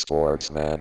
[0.00, 0.80] Sportsman.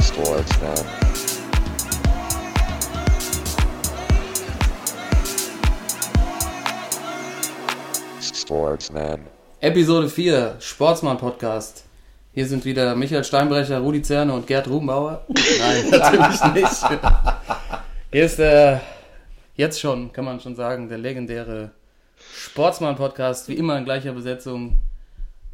[0.00, 0.76] Sportsman.
[8.22, 9.26] Sportsman.
[9.60, 11.84] Episode 4, Sportsmann Podcast.
[12.32, 15.26] Hier sind wieder Michael Steinbrecher, Rudi Zerne und Gerd Rubenbauer.
[15.58, 17.00] Nein, natürlich nicht.
[18.12, 18.80] Hier ist der,
[19.54, 21.72] jetzt schon, kann man schon sagen, der legendäre
[22.18, 23.48] Sportsmann Podcast.
[23.48, 24.78] Wie immer in gleicher Besetzung.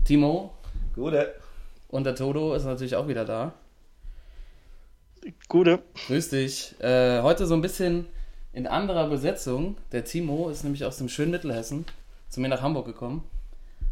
[0.04, 0.52] Timo
[0.94, 1.34] Gute.
[1.88, 3.54] und der Toto ist natürlich auch wieder da.
[5.48, 5.80] Gute.
[6.06, 6.74] Grüß dich.
[6.80, 8.06] Äh, heute so ein bisschen
[8.52, 9.76] in anderer Besetzung.
[9.92, 11.84] Der Timo ist nämlich aus dem schönen Mittelhessen
[12.28, 13.24] zu mir nach Hamburg gekommen.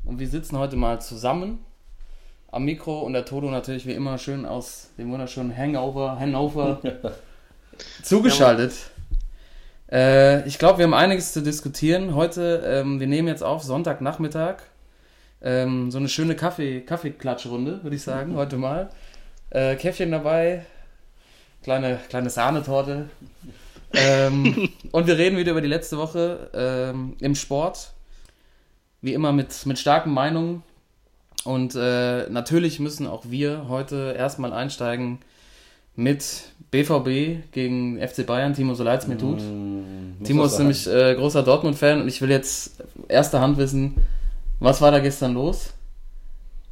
[0.05, 1.59] Und wir sitzen heute mal zusammen
[2.51, 6.81] am Mikro und der Toto natürlich wie immer schön aus dem wunderschönen Hangover, Hannover
[8.03, 8.75] zugeschaltet.
[9.91, 12.15] Äh, ich glaube, wir haben einiges zu diskutieren.
[12.15, 14.57] Heute, ähm, wir nehmen jetzt auf Sonntagnachmittag.
[15.43, 18.91] Ähm, so eine schöne Kaffee, Kaffeeklatschrunde, würde ich sagen, heute mal.
[19.51, 20.65] Äh, Käffchen dabei,
[21.63, 23.11] kleine, kleine Sahnetorte.
[23.93, 27.93] ähm, und wir reden wieder über die letzte Woche ähm, im Sport.
[29.03, 30.63] Wie immer mit, mit starken Meinungen.
[31.45, 35.19] Und äh, natürlich müssen auch wir heute erstmal einsteigen
[35.95, 38.53] mit BVB gegen FC Bayern.
[38.53, 39.41] Timo, so leid es mir tut.
[39.41, 43.95] Mm, Timo ist nämlich äh, großer Dortmund-Fan und ich will jetzt erster Hand wissen,
[44.59, 45.73] was war da gestern los?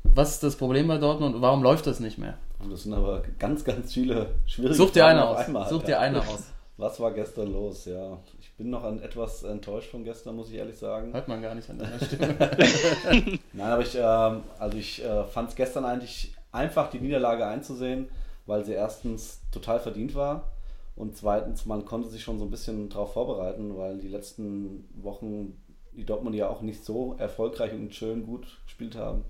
[0.02, 2.36] Was ist das Problem bei Dortmund und warum läuft das nicht mehr?
[2.68, 5.46] Das sind aber ganz, ganz viele schwierige Such dir Fragen eine aus.
[5.46, 5.86] einmal, Such ja.
[5.86, 6.48] dir eine aus.
[6.78, 7.84] Was war gestern los?
[7.84, 11.12] Ja, ich bin noch an etwas enttäuscht von gestern, muss ich ehrlich sagen.
[11.12, 12.34] Hört man gar nicht an deiner Stimme.
[13.52, 18.08] Nein, aber ich, ähm, also ich äh, fand es gestern eigentlich einfach, die Niederlage einzusehen,
[18.46, 20.52] weil sie erstens total verdient war
[20.96, 25.56] und zweitens, man konnte sich schon so ein bisschen darauf vorbereiten, weil die letzten Wochen
[25.92, 29.24] die Dortmund ja auch nicht so erfolgreich und schön gut gespielt haben.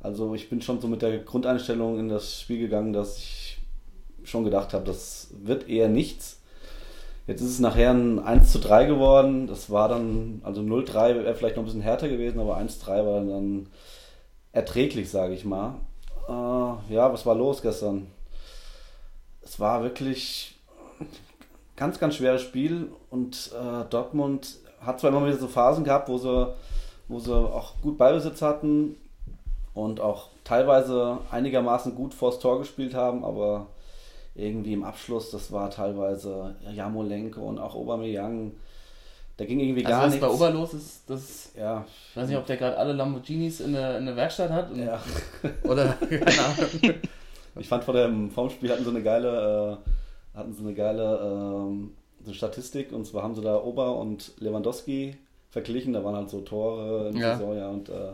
[0.00, 3.58] Also ich bin schon so mit der Grundeinstellung in das Spiel gegangen, dass ich
[4.24, 6.40] schon gedacht habe, das wird eher nichts.
[7.26, 9.46] Jetzt ist es nachher ein 1 zu 3 geworden.
[9.46, 13.20] Das war dann, also 0-3 wäre vielleicht noch ein bisschen härter gewesen, aber 1-3 war
[13.20, 13.68] dann
[14.52, 15.74] erträglich, sage ich mal.
[16.28, 18.06] Äh, ja, was war los gestern?
[19.46, 20.56] Es war wirklich
[20.98, 21.06] ein
[21.76, 26.18] ganz, ganz schweres Spiel und äh, Dortmund hat zwar immer wieder so Phasen gehabt, wo
[26.18, 26.52] sie,
[27.06, 28.96] wo sie auch gut Ballbesitz hatten
[29.72, 33.68] und auch teilweise einigermaßen gut vors Tor gespielt haben, aber
[34.34, 38.50] irgendwie im Abschluss, das war teilweise Jamolenko und auch Aubameyang,
[39.36, 40.26] da ging irgendwie gar also was nichts.
[40.26, 43.74] bei Ober los ist, das, ja, ich weiß nicht, ob der gerade alle Lamborghinis in
[43.74, 45.00] der, in der Werkstatt hat und, ja.
[45.62, 46.94] oder keine Ahnung.
[47.58, 49.78] Ich fand vor dem vorm Spiel hatten sie eine geile,
[50.34, 51.92] äh, hatten sie eine geile ähm,
[52.24, 55.16] so Statistik und zwar haben sie da Ober und Lewandowski
[55.50, 57.36] verglichen, da waren halt so Tore in der Ja.
[57.36, 58.12] Saison, ja, und äh,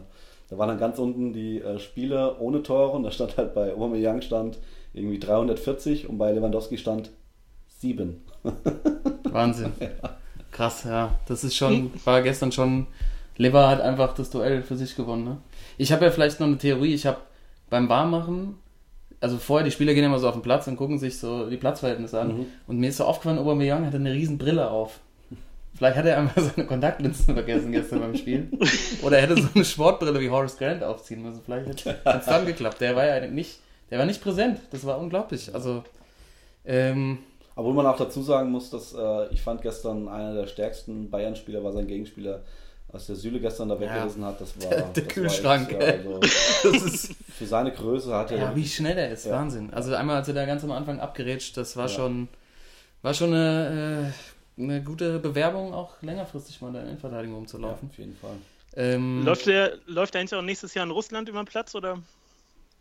[0.49, 3.73] da waren dann ganz unten die äh, Spiele ohne Tore und da stand halt bei
[3.73, 4.59] Aubameyang stand
[4.93, 7.11] irgendwie 340 und bei Lewandowski stand
[7.79, 8.23] 7.
[9.31, 9.73] Wahnsinn.
[10.51, 11.19] Krass, ja.
[11.27, 12.87] Das ist schon, war gestern schon,
[13.39, 15.25] Lever hat einfach das Duell für sich gewonnen.
[15.25, 15.39] Ne?
[15.79, 17.19] Ich habe ja vielleicht noch eine Theorie, ich habe
[17.71, 18.57] beim Warmmachen,
[19.23, 21.57] also vorher, die Spieler gehen immer so auf den Platz und gucken sich so die
[21.57, 22.47] Platzverhältnisse an Mhm.
[22.67, 25.01] und mir ist so aufgefallen, Aubameyang hatte eine riesen Brille auf.
[25.75, 28.49] Vielleicht hat er einfach seine Kontaktlinsen vergessen gestern beim Spiel.
[29.03, 31.41] Oder er hätte so eine Sportbrille wie Horace Grant aufziehen müssen.
[31.45, 32.81] Vielleicht hätte es dann geklappt.
[32.81, 33.59] Der war ja nicht,
[33.91, 34.61] der war nicht präsent.
[34.71, 35.55] Das war unglaublich.
[35.55, 35.83] Also,
[36.67, 37.19] ähm,
[37.57, 41.65] Obwohl man auch dazu sagen muss, dass äh, ich fand gestern einer der stärksten Bayern-Spieler
[41.65, 42.43] war sein Gegenspieler,
[42.93, 44.41] als der Süle gestern da weggerissen hat.
[44.41, 46.21] Das war Der das war Kühlschrank, Echt, ja, also
[46.63, 49.33] das ist für seine Größe hat er Ja, wie schnell er ist, Ja.
[49.33, 49.73] Wahnsinn.
[49.73, 51.95] Also einmal, als er da ganz am Anfang abgerätscht, das war Ja.
[51.95, 52.29] schon,
[53.03, 54.13] war schon eine,
[54.59, 57.89] äh, eine gute Bewerbung, auch längerfristig mal in der Innenverteidigung ja, rumzulaufen.
[57.91, 58.37] auf jeden Fall.
[58.77, 61.99] Ähm, Läuft der, läuft der eigentlich auch nächstes Jahr in Russland über den Platz oder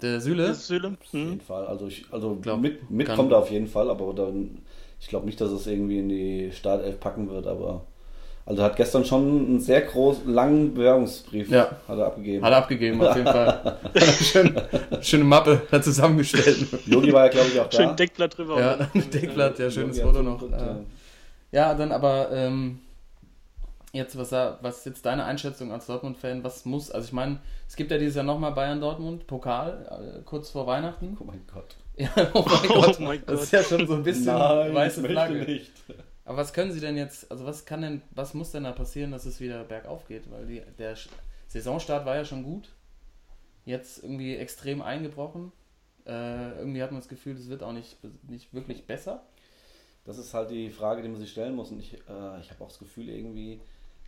[0.01, 0.97] der Süle, ist Süle?
[1.01, 1.29] Auf Hm?
[1.29, 1.65] jeden Fall.
[1.67, 4.59] Also, ich, also Glaub, mit, mit kann- kommt er auf jeden Fall, aber dann,
[4.99, 7.85] ich glaube nicht, dass es irgendwie in die Startelf packen wird, aber
[8.45, 11.69] also hat gestern schon einen sehr großen, langen Bewerbungsbrief Ja.
[11.87, 12.43] hat er abgegeben.
[12.45, 13.77] hat er abgegeben, auf jeden Fall.
[14.21, 14.61] Schön,
[15.01, 16.67] schöne Mappe da zusammengestellt.
[16.87, 17.77] Yogi war ja, glaube ich, auch da.
[17.77, 18.59] Schön Deckblatt drüber.
[18.59, 20.39] Ja, Deckblatt, ja, schönes hat Foto noch.
[20.39, 22.79] zugeguckt, Äh, ja, dann aber, ähm,
[23.93, 26.43] jetzt, was, da- was ist jetzt deine Einschätzung als Dortmund-Fan?
[26.43, 30.49] Was muss, also ich meine, es gibt ja dieses Jahr nochmal Bayern-Dortmund, Pokal, äh, kurz
[30.49, 31.17] vor Weihnachten.
[31.19, 31.75] Oh mein Gott.
[31.97, 32.99] Ja, oh mein Oh Gott.
[33.01, 33.43] mein Das Gott.
[33.43, 35.35] ist ja schon so ein bisschen Nein, weiße ich möchte Flagge.
[35.51, 35.71] nicht.
[36.25, 39.11] Aber was können sie denn jetzt, also was kann denn, was muss denn da passieren,
[39.11, 40.29] dass es wieder bergauf geht?
[40.31, 40.95] Weil die, der
[41.47, 42.69] Saisonstart war ja schon gut.
[43.65, 45.51] Jetzt irgendwie extrem eingebrochen.
[46.05, 47.97] Äh, irgendwie hat man das Gefühl, es wird auch nicht,
[48.27, 49.23] nicht wirklich besser.
[50.05, 51.71] Das ist halt die Frage, die man sich stellen muss.
[51.71, 53.59] Und ich, äh, ich habe auch das Gefühl, irgendwie,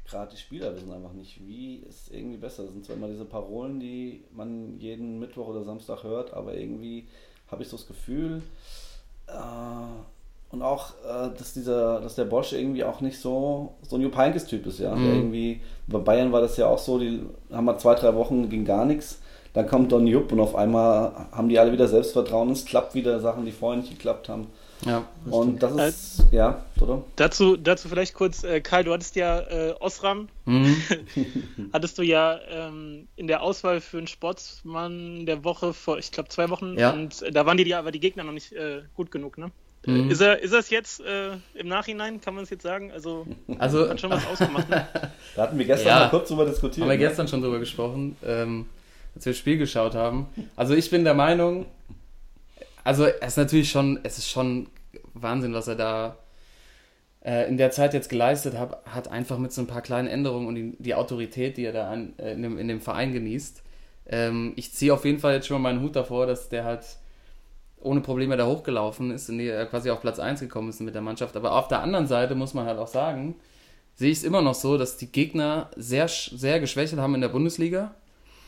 [0.06, 2.64] gerade die Spieler wissen einfach nicht, wie es irgendwie besser.
[2.64, 7.08] Das sind zwar immer diese Parolen, die man jeden Mittwoch oder Samstag hört, aber irgendwie
[7.48, 8.42] habe ich so das Gefühl,
[9.28, 9.32] äh,
[10.54, 14.16] und auch, äh, dass dieser, dass der Bosch irgendwie auch nicht so, so ein Jupp
[14.16, 14.96] Heynckes-Typ ist, ja.
[14.96, 15.04] Mhm.
[15.04, 17.22] Der irgendwie, bei Bayern war das ja auch so, die
[17.52, 19.20] haben wir zwei, drei Wochen ging gar nichts.
[19.54, 22.52] Dann kommt Don Jupp und auf einmal haben die alle wieder Selbstvertrauen.
[22.52, 24.48] Es klappt wieder Sachen, die vorher nicht geklappt haben.
[24.86, 27.04] Ja, Und das ist, ja, oder?
[27.16, 30.76] Dazu, dazu vielleicht kurz, äh, Karl, du hattest ja äh, Osram, Mhm.
[31.74, 36.30] hattest du ja ähm, in der Auswahl für einen Sportsmann der Woche vor, ich glaube,
[36.30, 36.78] zwei Wochen.
[36.78, 36.92] Ja.
[36.92, 39.52] Und äh, da waren die, aber die Gegner noch nicht äh, gut genug, ne?
[39.86, 40.10] Mhm.
[40.10, 42.92] Äh, Ist er, ist es jetzt äh, im Nachhinein, kann man es jetzt sagen?
[42.92, 43.26] Also
[43.60, 44.70] Also, hat schon was ausgemacht.
[44.70, 44.88] Ne?
[45.36, 46.00] Da hatten wir gestern Ja.
[46.02, 46.84] mal kurz drüber diskutiert.
[46.84, 47.04] Haben wir ne?
[47.08, 48.66] gestern schon drüber gesprochen, ähm,
[49.16, 50.28] als wir das Spiel geschaut haben.
[50.56, 51.66] Also ich bin der Meinung,
[52.84, 54.68] also es ist natürlich schon, es ist schon
[55.14, 56.18] Wahnsinn, was er da
[57.26, 60.48] äh, in der Zeit jetzt geleistet hat, hat einfach mit so ein paar kleinen Änderungen
[60.48, 63.62] und die, die Autorität, die er da an, äh, in, dem, in dem Verein genießt.
[64.08, 66.84] Ähm, ich ziehe auf jeden Fall jetzt schon mal meinen Hut davor, dass der halt
[67.84, 71.02] ohne Probleme da hochgelaufen ist und er quasi auf Platz 1 gekommen ist mit der
[71.02, 71.36] Mannschaft.
[71.36, 73.36] Aber auf der anderen Seite muss man halt auch sagen,
[73.96, 77.30] sehe ich es immer noch so, dass die Gegner sehr, sehr geschwächelt haben in der
[77.30, 77.94] Bundesliga.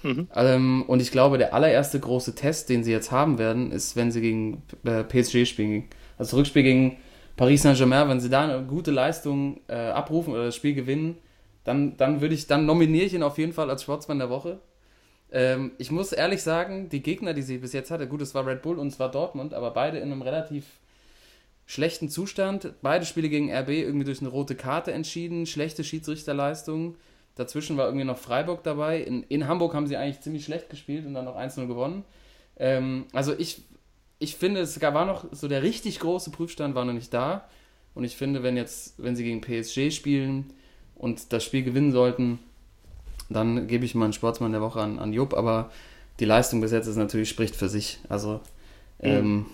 [0.04, 0.28] Mhm.
[0.36, 4.12] Ähm, und ich glaube, der allererste große Test, den sie jetzt haben werden, ist, wenn
[4.12, 5.86] sie gegen äh, PSG spielen.
[6.18, 6.98] Also Rückspiel gegen
[7.36, 11.18] Paris Saint-Germain, wenn sie da eine gute Leistung äh, abrufen oder das Spiel gewinnen,
[11.64, 14.60] dann, dann würde ich, dann nominiere ich ihn auf jeden Fall als Sportsmann der Woche.
[15.36, 18.48] Ähm, ich muss ehrlich sagen, die Gegner, die sie bis jetzt hatte, gut, es war
[18.48, 20.64] Red Bull und es war Dortmund, aber beide in einem relativ
[21.66, 22.74] schlechten Zustand.
[22.82, 26.96] Beide Spiele gegen RB irgendwie durch eine rote Karte entschieden, schlechte Schiedsrichterleistung.
[27.36, 29.02] Dazwischen war irgendwie noch Freiburg dabei.
[29.02, 32.06] In, in Hamburg haben sie eigentlich ziemlich schlecht gespielt und dann noch 1-0 gewonnen.
[32.56, 33.62] Ähm, also ich,
[34.20, 37.50] ich finde, es war noch so der richtig große Prüfstand war noch nicht da.
[37.94, 40.54] Und ich finde, wenn jetzt, wenn sie gegen PSG spielen
[40.96, 42.40] und das Spiel gewinnen sollten,
[43.30, 45.34] dann gebe ich mal einen Sportsmann der Woche an, an Jupp.
[45.34, 45.72] Aber
[46.20, 48.00] die Leistung bis jetzt ist natürlich spricht für sich.
[48.10, 48.42] Also
[49.00, 49.46] ähm,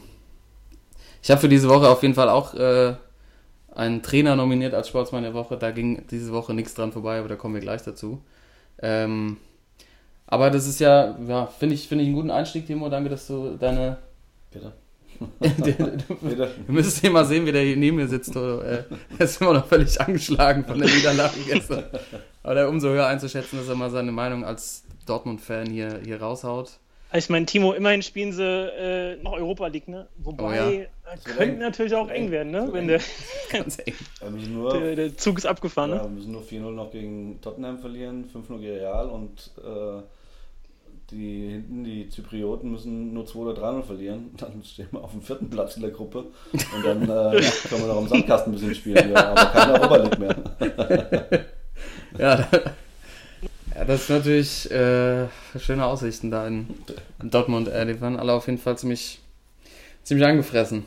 [1.22, 2.96] ich habe für diese Woche auf jeden Fall auch äh,
[3.74, 5.58] einen Trainer nominiert als Sportsmann der Woche.
[5.58, 8.22] Da ging diese Woche nichts dran vorbei, aber da kommen wir gleich dazu.
[8.82, 9.38] Ähm,
[10.28, 12.90] aber das ist ja, ja finde ich, finde ich einen guten Einstieg, Timo.
[12.90, 13.98] Danke, dass du deine.
[14.52, 14.74] Bitte.
[15.30, 16.52] du Bitte.
[16.68, 18.36] müsstest hier mal sehen, wie der hier neben mir sitzt.
[18.36, 18.86] Äh, er
[19.20, 21.84] ist immer noch völlig angeschlagen von der Niederlage gestern.
[22.44, 26.72] Aber der umso höher einzuschätzen, dass er mal seine Meinung als Dortmund-Fan hier, hier raushaut.
[27.14, 30.08] Ich meine, Timo, immerhin spielen sie äh, noch Europa League, ne?
[30.18, 30.70] Wobei, Oh ja.
[30.72, 30.88] äh,
[31.26, 32.32] könnte natürlich auch eng eng.
[32.32, 32.70] werden, ne?
[32.72, 33.02] Wenn der,
[33.52, 33.94] Ganz eng.
[34.54, 36.04] Nur, der, der Zug ist abgefahren, ja, ne?
[36.04, 40.02] wir müssen nur 4-0 noch gegen Tottenham verlieren, 5-0 gegen Real und äh,
[41.12, 44.30] die hinten, die Zyprioten müssen nur 2 oder 3-0 verlieren.
[44.38, 47.88] Dann stehen wir auf dem vierten Platz in der Gruppe und dann äh, können wir
[47.88, 51.46] noch im Sandkasten ein bisschen spielen, ja, aber keine Europa League mehr.
[52.18, 52.76] Ja, da,
[53.76, 55.28] ja, das ist natürlich äh,
[55.60, 56.68] schöne Aussichten da in,
[57.22, 57.68] in Dortmund.
[57.68, 59.22] Äh, die waren alle auf jeden Fall ziemlich,
[60.04, 60.86] ziemlich angefressen.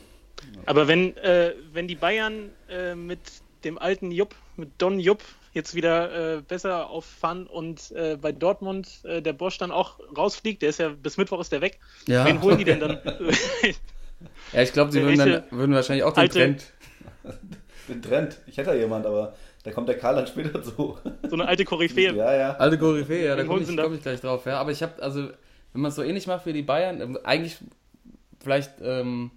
[0.65, 3.19] Aber wenn, äh, wenn die Bayern äh, mit
[3.63, 5.23] dem alten Jupp, mit Don Jupp,
[5.53, 10.61] jetzt wieder äh, besser auffahren und äh, bei Dortmund äh, der Bosch dann auch rausfliegt,
[10.61, 11.79] der ist ja bis Mittwoch ist der weg.
[12.07, 12.99] Ja, Wen holen die denn dann?
[14.53, 16.73] ja ich glaube, sie würden, dann, würden wahrscheinlich auch den alte- Trend.
[17.87, 18.37] Den Trend.
[18.47, 19.35] Ich hätte ja jemand, aber
[19.65, 20.97] da kommt der Karl dann später zu.
[21.27, 22.13] so eine alte Koryphäe.
[22.15, 22.55] Ja, ja.
[22.57, 24.45] Alte Koryphäe, ja, da komme ich, komm ich gleich drauf.
[24.45, 25.27] Ja, aber ich habe, also,
[25.73, 27.57] wenn man es so ähnlich macht wie die Bayern, ähm, eigentlich
[28.39, 29.31] vielleicht ähm,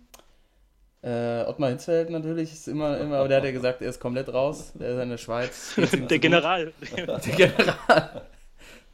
[1.03, 4.31] äh, Ottmar Hitzfeld natürlich ist immer, immer, aber der hat ja gesagt, er ist komplett
[4.33, 4.73] raus.
[4.75, 5.75] Der ist in der Schweiz.
[6.11, 6.19] Der.
[6.19, 6.73] General.
[6.95, 8.23] Der General.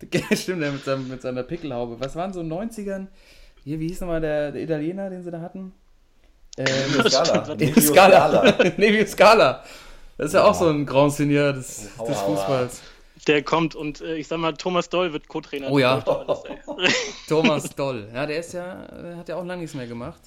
[0.00, 1.98] Der, stimmt, der mit, seinem, mit seiner Pickelhaube.
[1.98, 3.08] Was waren so in den 90ern?
[3.64, 5.72] Hier, wie hieß nochmal der, der Italiener, den sie da hatten?
[6.56, 7.54] Ähm, Scala.
[7.56, 8.54] Nevio Scala.
[8.76, 9.64] Nevio Scala.
[10.16, 12.18] Das ist ja auch so ein Grand Seigneur des, des.
[12.20, 12.82] Fußballs.
[13.26, 15.70] Der kommt und äh, ich sag mal, Thomas Doll wird Co-Trainer.
[15.70, 16.00] Oh ja.
[17.28, 18.08] Thomas Doll.
[18.12, 20.20] Ja, der ist ja, äh, hat ja auch lange nichts mehr gemacht.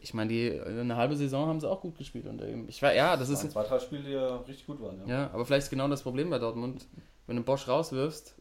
[0.00, 2.66] Ich meine, die äh, eine halbe Saison haben sie auch gut gespielt unter ihm.
[2.68, 5.00] Ich war, ja, das Das ist zwei, drei Spiele, die ja richtig gut waren.
[5.06, 5.14] Ja.
[5.22, 6.86] ja, aber vielleicht ist genau das Problem bei Dortmund,
[7.26, 8.34] wenn du Bosch rauswirfst.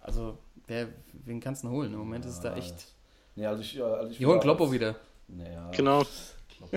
[0.00, 0.88] Also, wer,
[1.24, 1.92] wen kannst du denn holen?
[1.92, 2.74] Im Moment ist es da echt.
[3.34, 4.94] Nee, also ich, äh, also ich Die holen Kloppo als- wieder.
[5.28, 6.02] Naja, Genau.
[6.60, 6.72] Das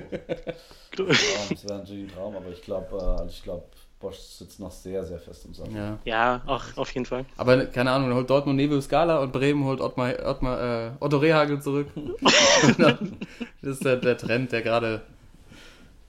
[1.64, 3.64] wäre natürlich ein Traum, aber ich glaube, äh, also ich glaube,
[4.00, 5.76] Bosch sitzt noch sehr, sehr fest im Sattel.
[5.76, 6.00] Ja.
[6.06, 7.26] Ja, ach, auf jeden Fall.
[7.36, 11.62] Aber keine Ahnung, holt Dortmund Nevio Scala und Bremen holt Ottmar, Ottmar, äh, Otto Rehagel
[11.62, 11.88] zurück.
[13.62, 15.02] Das ist der, der Trend, der gerade,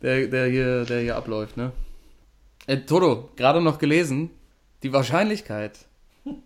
[0.02, 1.72] der, der, hier, der hier abläuft, ne?
[2.66, 4.30] Äh, Toto, gerade noch gelesen,
[4.82, 5.78] die Wahrscheinlichkeit,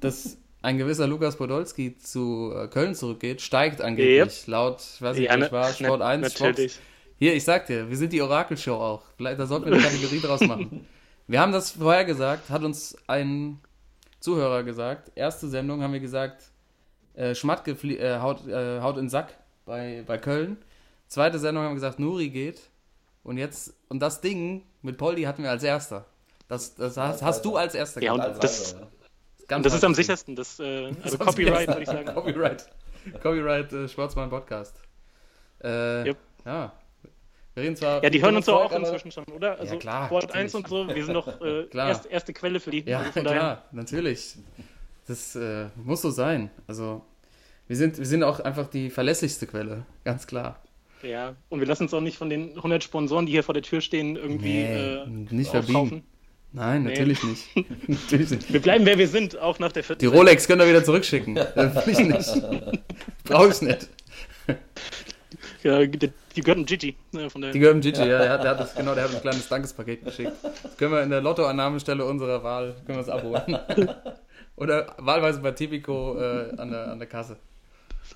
[0.01, 4.47] dass ein gewisser Lukas Podolski zu äh, Köln zurückgeht, steigt angeblich.
[4.47, 6.79] Laut, ich weiß nicht, Ja, ne- war, Sport na- 1, Sport, natürlich.
[7.25, 9.01] Hier, ich sag dir, wir sind die Orakelshow auch.
[9.17, 10.87] Vielleicht, da sollten wir eine Kategorie draus machen.
[11.27, 13.61] Wir haben das vorher gesagt, hat uns ein
[14.21, 15.11] Zuhörer gesagt.
[15.15, 16.43] Erste Sendung haben wir gesagt,
[17.15, 19.33] äh, Schmatke äh, haut, äh, haut in den Sack
[19.65, 20.59] bei, bei Köln.
[21.09, 22.61] Zweite Sendung haben wir gesagt, Nuri geht.
[23.23, 26.05] Und jetzt, und das Ding mit Poldi hatten wir als erster.
[26.47, 28.43] Das, das hast, hast du als erster Ja, und gemacht.
[28.43, 28.87] Als das- ja.
[29.49, 30.37] Ganz Und das ist am sichersten.
[30.37, 32.05] Das, äh, Das also am Copyright, würde ich sagen.
[32.15, 32.69] Copyright.
[33.23, 34.77] Copyright äh, Sportsmann Podcast.
[35.63, 36.17] Äh, Yep.
[36.45, 36.73] Ja.
[37.55, 39.59] Wir reden zwar Ja, die hören uns doch auch aber- inzwischen schon, oder?
[39.61, 40.43] Also klar, Sport natürlich.
[40.43, 41.89] 1 und so, wir sind doch äh, Klar.
[41.89, 42.81] erst, erste Quelle für die.
[42.85, 44.35] Ja, Also von daher- klar, natürlich.
[45.07, 46.51] Das äh, muss so sein.
[46.67, 47.03] Also,
[47.69, 50.61] wir sind, wir sind auch einfach die verlässlichste Quelle, ganz klar.
[51.03, 53.63] Ja, und wir lassen uns auch nicht von den 100 Sponsoren, die hier vor der
[53.63, 56.03] Tür stehen, irgendwie Nee, äh, nicht verbiegen.
[56.53, 56.91] Nein, Nee.
[56.91, 57.47] natürlich nicht.
[57.89, 58.53] natürlich nicht.
[58.53, 61.35] Wir bleiben, wer wir sind, auch nach der vierten Die Rolex könnt ihr wieder zurückschicken.
[61.55, 62.43] Will ich nicht.
[63.25, 63.89] Brauche ich nicht.
[65.63, 66.97] Ja, die, die gehören Gigi.
[67.13, 69.15] Ne, von der, Die gehören Gigi, ja, der hat, der hat das, genau, der hat
[69.15, 70.33] ein kleines Dankespaket geschickt.
[70.63, 73.59] Das können wir in der Lottoannahmestelle unserer Wahl, können wir es abholen.
[74.57, 77.37] Oder wahlweise bei Tipico äh, an, der, an der Kasse.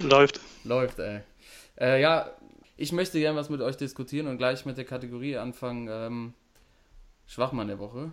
[0.00, 0.40] läuft.
[0.64, 1.20] Läuft, ey.
[1.80, 2.30] Äh, ja,
[2.76, 5.88] ich möchte gerne was mit euch diskutieren und gleich mit der Kategorie anfangen.
[5.90, 6.34] Ähm,
[7.26, 8.12] Schwachmann der Woche.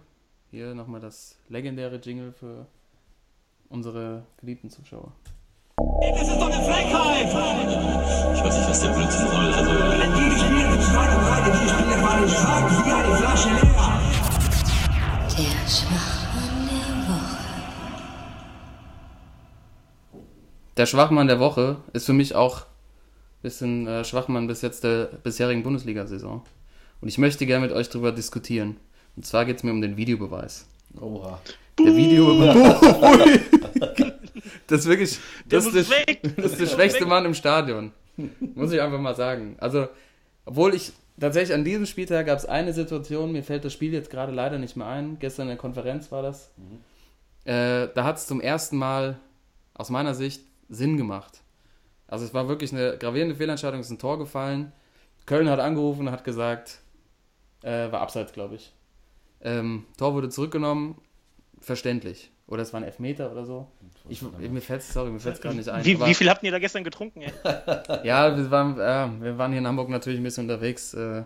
[0.52, 2.68] Hier nochmal das legendäre Jingle für
[3.70, 5.14] unsere geliebten Zuschauer.
[5.78, 7.28] Das ist doch eine Frechheit!
[7.28, 9.54] Ich weiß nicht, was der Blödsinn soll.
[9.54, 13.62] Also, Die Spieler sind stark und breite, die Spieler waren stark wie eine Flasche leer.
[15.38, 17.38] Der Schwachmann der Woche.
[20.78, 25.10] Der Schwachmann der Woche ist für mich auch ein bisschen äh, Schwachmann bis jetzt der
[25.24, 26.42] bisherigen Bundesliga-Saison.
[27.02, 28.78] Und ich möchte gerne mit euch darüber diskutieren.
[29.18, 30.68] Und zwar geht es mir um den Videobeweis.
[31.02, 31.42] Oha.
[31.78, 33.42] Der Videobeweis.
[34.68, 35.20] das ist wirklich.
[35.48, 37.92] Das ist, der, das ist der schwächste Mann im Stadion.
[38.56, 39.56] Muss ich einfach mal sagen.
[39.60, 39.88] Also,
[40.46, 44.10] obwohl ich tatsächlich an diesem Spieltag gab es eine Situation, mir fällt das Spiel jetzt
[44.10, 45.18] gerade leider nicht mehr ein.
[45.20, 46.52] Gestern in der Konferenz war das.
[47.46, 49.20] Äh, da hat es zum ersten Mal
[49.74, 51.42] aus meiner Sicht Sinn gemacht.
[52.08, 54.72] Also es war wirklich eine gravierende Fehlentscheidung, es ist ein Tor gefallen.
[55.26, 56.80] Köln hat angerufen und hat gesagt,
[57.64, 58.74] äh, war abseits, glaube ich.
[59.42, 60.96] Ähm, Tor wurde zurückgenommen,
[61.60, 62.32] verständlich.
[62.48, 63.68] Oder es waren Elfmeter oder so.
[64.08, 65.84] Ich, mir fällt sorry, mir fällt es gerade nicht ein.
[65.84, 67.24] Wie, wie viel habt ihr da gestern getrunken?
[67.24, 67.32] Ey?
[68.04, 70.94] ja, wir waren, ja, wir waren hier in Hamburg natürlich ein bisschen unterwegs.
[70.94, 71.24] Äh,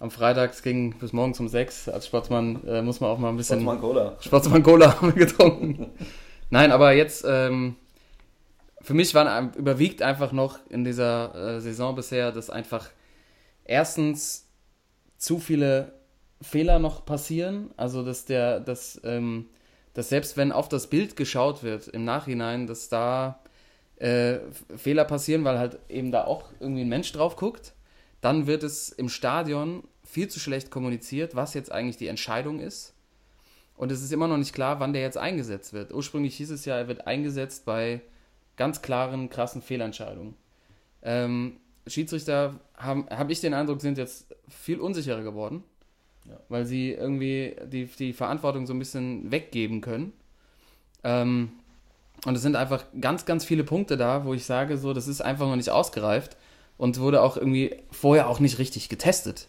[0.00, 1.88] am Freitag es ging bis morgens um sechs.
[1.88, 3.60] Als Sportsmann äh, muss man auch mal ein bisschen.
[3.60, 4.16] Sportsmann Cola.
[4.20, 5.86] Sportsmann Cola haben wir getrunken.
[6.48, 7.76] Nein, aber jetzt, ähm,
[8.80, 12.90] für mich waren ein- überwiegt einfach noch in dieser äh, Saison bisher, dass einfach
[13.64, 14.48] erstens
[15.16, 15.92] zu viele
[16.40, 17.70] Fehler noch passieren.
[17.76, 19.48] Also, dass der, dass, ähm,
[19.94, 23.40] dass selbst wenn auf das Bild geschaut wird im Nachhinein, dass da
[23.96, 24.38] äh,
[24.76, 27.72] Fehler passieren, weil halt eben da auch irgendwie ein Mensch drauf guckt.
[28.20, 32.94] Dann wird es im Stadion viel zu schlecht kommuniziert, was jetzt eigentlich die Entscheidung ist.
[33.76, 35.92] Und es ist immer noch nicht klar, wann der jetzt eingesetzt wird.
[35.92, 38.02] Ursprünglich hieß es ja, er wird eingesetzt bei
[38.56, 40.34] ganz klaren, krassen Fehlentscheidungen.
[41.02, 41.56] Ähm,
[41.86, 45.64] Schiedsrichter, habe ich den Eindruck, sind jetzt viel unsicherer geworden,
[46.28, 46.36] Ja.
[46.48, 50.12] weil sie irgendwie die, die Verantwortung so ein bisschen weggeben können.
[51.02, 51.52] Ähm,
[52.26, 55.22] und es sind einfach ganz, ganz viele Punkte da, wo ich sage, so, das ist
[55.22, 56.36] einfach noch nicht ausgereift
[56.76, 59.48] und wurde auch irgendwie vorher auch nicht richtig getestet.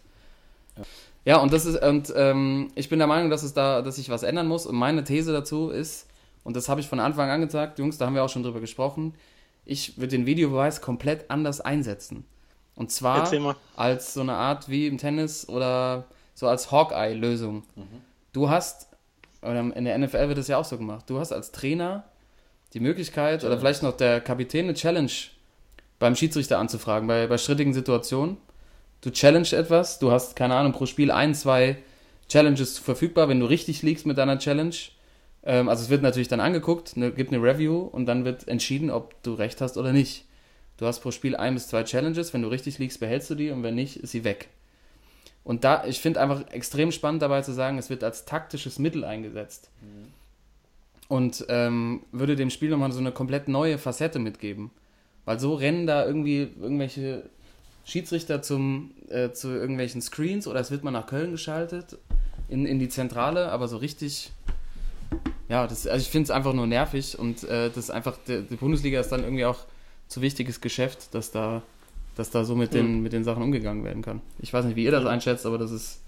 [1.24, 4.08] Ja, und das ist, und ähm, ich bin der Meinung, dass es da, dass sich
[4.08, 4.66] was ändern muss.
[4.66, 6.06] Und meine These dazu ist,
[6.44, 8.60] und das habe ich von Anfang an gesagt, Jungs, da haben wir auch schon drüber
[8.60, 9.14] gesprochen,
[9.64, 12.24] ich würde den Videobeweis komplett anders einsetzen.
[12.74, 13.30] Und zwar
[13.76, 17.64] als so eine Art wie im Tennis oder so als Hawkeye-Lösung.
[18.32, 18.88] Du hast,
[19.42, 22.04] oder in der NFL wird das ja auch so gemacht, du hast als Trainer
[22.72, 25.10] die Möglichkeit oder vielleicht noch der Kapitän eine Challenge
[25.98, 28.38] beim Schiedsrichter anzufragen, bei, bei strittigen Situationen.
[29.02, 31.76] Du challenge etwas, du hast, keine Ahnung, pro Spiel ein, zwei
[32.28, 34.74] Challenges verfügbar, wenn du richtig liegst mit deiner Challenge.
[35.44, 38.90] Ähm, also es wird natürlich dann angeguckt, ne, gibt eine Review und dann wird entschieden,
[38.90, 40.24] ob du recht hast oder nicht.
[40.76, 43.50] Du hast pro Spiel ein bis zwei Challenges, wenn du richtig liegst, behältst du die
[43.50, 44.48] und wenn nicht, ist sie weg.
[45.44, 49.04] Und da, ich finde einfach extrem spannend dabei zu sagen, es wird als taktisches Mittel
[49.04, 49.70] eingesetzt.
[51.08, 54.70] Und ähm, würde dem Spiel nochmal so eine komplett neue Facette mitgeben.
[55.24, 57.24] Weil so rennen da irgendwie irgendwelche
[57.84, 61.98] Schiedsrichter zum, äh, zu irgendwelchen Screens oder es wird mal nach Köln geschaltet,
[62.48, 64.30] in, in die Zentrale, aber so richtig,
[65.48, 68.56] ja, das, also ich finde es einfach nur nervig und äh, das einfach, die, die
[68.56, 69.58] Bundesliga ist dann irgendwie auch
[70.08, 71.62] zu wichtiges Geschäft, dass da,
[72.16, 74.20] dass da so mit den, mit den Sachen umgegangen werden kann.
[74.40, 76.00] Ich weiß nicht, wie ihr das einschätzt, aber das ist,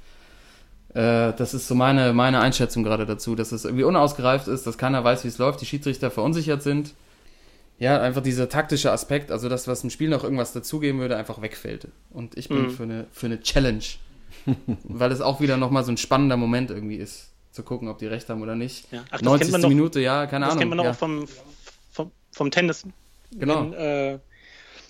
[0.95, 4.79] äh, das ist so meine, meine Einschätzung gerade dazu, dass es irgendwie unausgereift ist, dass
[4.79, 6.95] keiner weiß, wie es läuft, die Schiedsrichter verunsichert sind.
[7.79, 11.43] ja, einfach dieser taktische Aspekt, also das, was im Spiel noch irgendwas dazugeben würde, einfach
[11.43, 11.89] wegfällt.
[12.11, 12.71] Und ich bin Mhm.
[12.71, 13.83] für, eine, für eine Challenge.
[14.85, 18.07] weil es auch wieder nochmal so ein spannender Moment irgendwie ist, zu gucken, ob die
[18.07, 18.91] recht haben oder nicht.
[18.93, 19.03] Ja.
[19.07, 19.41] Ach, das 90.
[19.43, 20.61] kennt man doch- Minute, ja, keine Das Ahnung.
[20.61, 20.93] kennt man auch ja.
[20.93, 21.27] vom,
[21.93, 22.85] vom, vom Tennis.
[23.33, 23.63] Genau.
[23.71, 24.19] Wenn äh,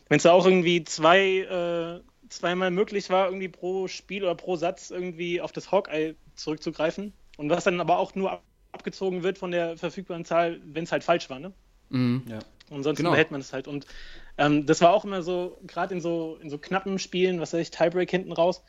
[0.08, 4.90] es da auch irgendwie zwei, äh, zweimal möglich war, irgendwie pro Spiel oder pro Satz
[4.90, 7.12] irgendwie auf das Hawkeye zurückzugreifen.
[7.36, 8.42] Und was dann aber auch nur ab-
[8.72, 11.38] abgezogen wird von der verfügbaren Zahl, wenn es halt falsch war.
[11.38, 11.52] Ne?
[11.90, 12.22] Mhm.
[12.28, 12.40] Ja.
[12.70, 13.10] Und sonst Genau.
[13.10, 13.68] behält man es halt.
[13.68, 13.86] Und
[14.36, 17.60] ähm, das war auch immer so, gerade in so, in so knappen Spielen, was weiß
[17.60, 18.64] ich, Tiebreak hinten raus,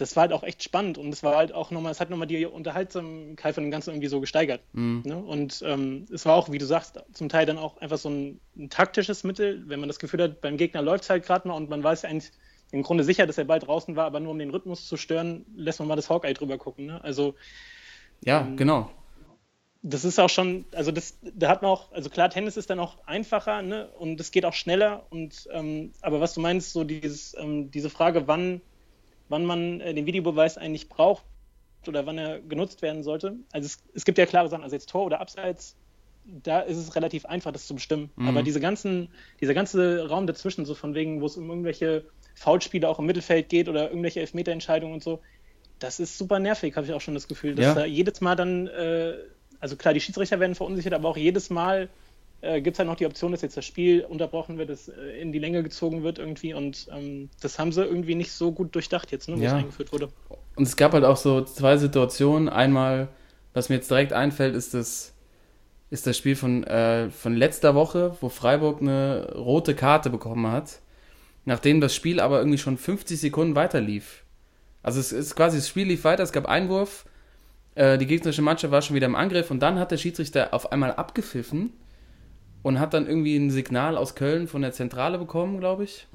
[0.00, 2.26] das war halt auch echt spannend und es war halt auch nochmal, es hat nochmal
[2.26, 4.62] die Unterhaltsamkeit von dem Ganzen irgendwie so gesteigert.
[4.72, 5.02] Mhm.
[5.04, 5.16] Ne?
[5.16, 8.40] Und ähm, es war auch, wie du sagst, zum Teil dann auch einfach so ein,
[8.56, 11.54] ein taktisches Mittel, wenn man das Gefühl hat, beim Gegner läuft es halt gerade mal
[11.54, 12.32] und man weiß eigentlich
[12.72, 15.44] im Grunde sicher, dass er bald draußen war, aber nur um den Rhythmus zu stören,
[15.56, 16.86] lässt man mal das Hawkeye drüber gucken.
[16.86, 17.02] Ne?
[17.02, 17.34] Also
[18.24, 18.90] Ja, Ähm, genau.
[19.82, 22.78] das ist auch schon, also das, da hat man auch, also klar, Tennis ist dann
[22.78, 23.88] auch einfacher, ne?
[23.98, 25.06] Und es geht auch schneller.
[25.10, 28.60] Und ähm, aber was du meinst, so dieses, ähm, diese Frage, wann,
[29.30, 31.24] wann man äh, den Videobeweis eigentlich braucht
[31.86, 33.36] oder wann er genutzt werden sollte.
[33.52, 35.76] Also es, es gibt ja klare Sachen, also jetzt Tor oder Abseits,
[36.24, 38.10] da ist es relativ einfach, das zu bestimmen.
[38.16, 38.28] Mhm.
[38.28, 39.08] Aber diese ganzen,
[39.40, 43.48] dieser ganze Raum dazwischen, so von wegen, wo es um irgendwelche Foulspiele auch im Mittelfeld
[43.48, 45.20] geht oder irgendwelche Elfmeterentscheidungen und so,
[45.78, 47.74] das ist super nervig, habe ich auch schon das Gefühl, dass Ja.
[47.74, 49.14] da jedes Mal dann, äh,
[49.60, 51.88] also klar, die Schiedsrichter werden verunsichert, aber auch jedes Mal
[52.42, 55.20] äh, gibt es halt noch die Option, dass jetzt das Spiel unterbrochen wird, dass äh,
[55.20, 58.74] in die Länge gezogen wird irgendwie und ähm, das haben sie irgendwie nicht so gut
[58.74, 59.48] durchdacht jetzt, ne, wo Ja.
[59.48, 60.08] es eingeführt wurde.
[60.56, 62.48] Und es gab halt auch so zwei Situationen.
[62.48, 63.08] Einmal,
[63.52, 65.12] was mir jetzt direkt einfällt, ist das,
[65.90, 70.80] ist das Spiel von, äh, von letzter Woche, wo Freiburg eine rote Karte bekommen hat,
[71.44, 74.24] nachdem das Spiel aber irgendwie schon 50 Sekunden weiter lief.
[74.82, 77.04] Also es ist quasi, das Spiel lief weiter, es gab Einwurf,
[77.74, 80.72] äh, die gegnerische Mannschaft war schon wieder im Angriff und dann hat der Schiedsrichter auf
[80.72, 81.72] einmal abgepfiffen
[82.62, 86.06] und hat dann irgendwie ein Signal aus Köln von der Zentrale bekommen, glaube ich.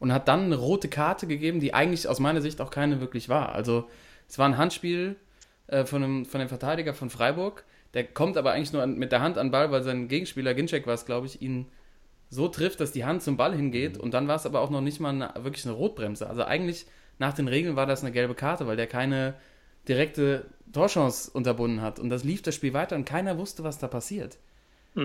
[0.00, 3.28] Und hat dann eine rote Karte gegeben, die eigentlich aus meiner Sicht auch keine wirklich
[3.28, 3.52] war.
[3.52, 3.88] Also
[4.28, 5.16] es war ein Handspiel
[5.66, 7.64] äh, von, einem, von dem Verteidiger von Freiburg.
[7.94, 10.54] Der kommt aber eigentlich nur an, mit der Hand an den Ball, weil sein Gegenspieler,
[10.54, 11.66] Ginczek war es, glaube ich, ihn
[12.30, 13.96] so trifft, dass die Hand zum Ball hingeht.
[13.98, 16.28] Und dann war es aber auch noch nicht mal eine, wirklich eine Rotbremse.
[16.28, 16.86] Also eigentlich
[17.18, 19.34] nach den Regeln war das eine gelbe Karte, weil der keine
[19.88, 21.98] direkte Torchance unterbunden hat.
[21.98, 24.38] Und das lief das Spiel weiter und keiner wusste, was da passiert.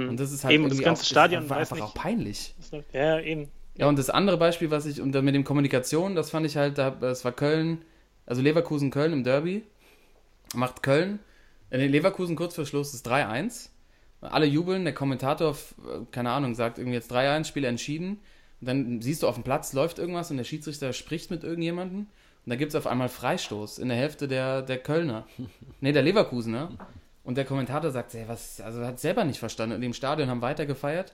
[0.10, 1.84] Und das ist halt Eben, das ganze auch, Stadion war einfach nicht.
[1.86, 2.54] auch peinlich.
[2.92, 3.50] Ja, eben.
[3.76, 6.58] Ja, und das andere Beispiel, was ich, und dann mit dem Kommunikation, das fand ich
[6.58, 7.80] halt, da- das war Köln,
[8.26, 9.64] also Leverkusen-Köln im Derby,
[10.54, 11.20] macht Köln,
[11.72, 13.70] äh, nee, Leverkusen kurz vor Schluss ist 3-1.
[14.22, 18.20] Alle jubeln, der Kommentator, äh, keine Ahnung, sagt irgendwie jetzt 3-1, Spiel entschieden.
[18.62, 22.00] Und dann siehst du auf dem Platz läuft irgendwas und der Schiedsrichter spricht mit irgendjemandem.
[22.00, 25.26] Und dann gibt es auf einmal Freistoß in der Hälfte der, der Kölner.
[25.82, 26.70] Nee, der Leverkusener.
[27.24, 29.76] Und der Kommentator sagt, ey, was, also hat selber nicht verstanden.
[29.78, 31.14] Und im Stadion haben weiter gefeiert.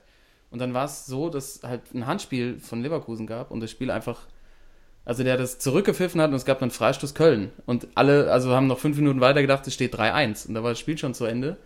[0.50, 3.90] Und dann war es so, dass halt ein Handspiel von Leverkusen gab und das Spiel
[3.92, 4.22] einfach,
[5.04, 7.52] also der das zurückgepfiffen hat und es gab dann Freistoß Köln.
[7.66, 10.48] Und alle, also haben noch fünf Minuten weiter gedacht, es steht 3-1.
[10.48, 11.56] Und da war das Spiel schon zu Ende.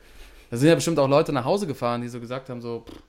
[0.51, 3.03] Da sind ja bestimmt auch Leute nach Hause gefahren, die so gesagt haben, so, pff,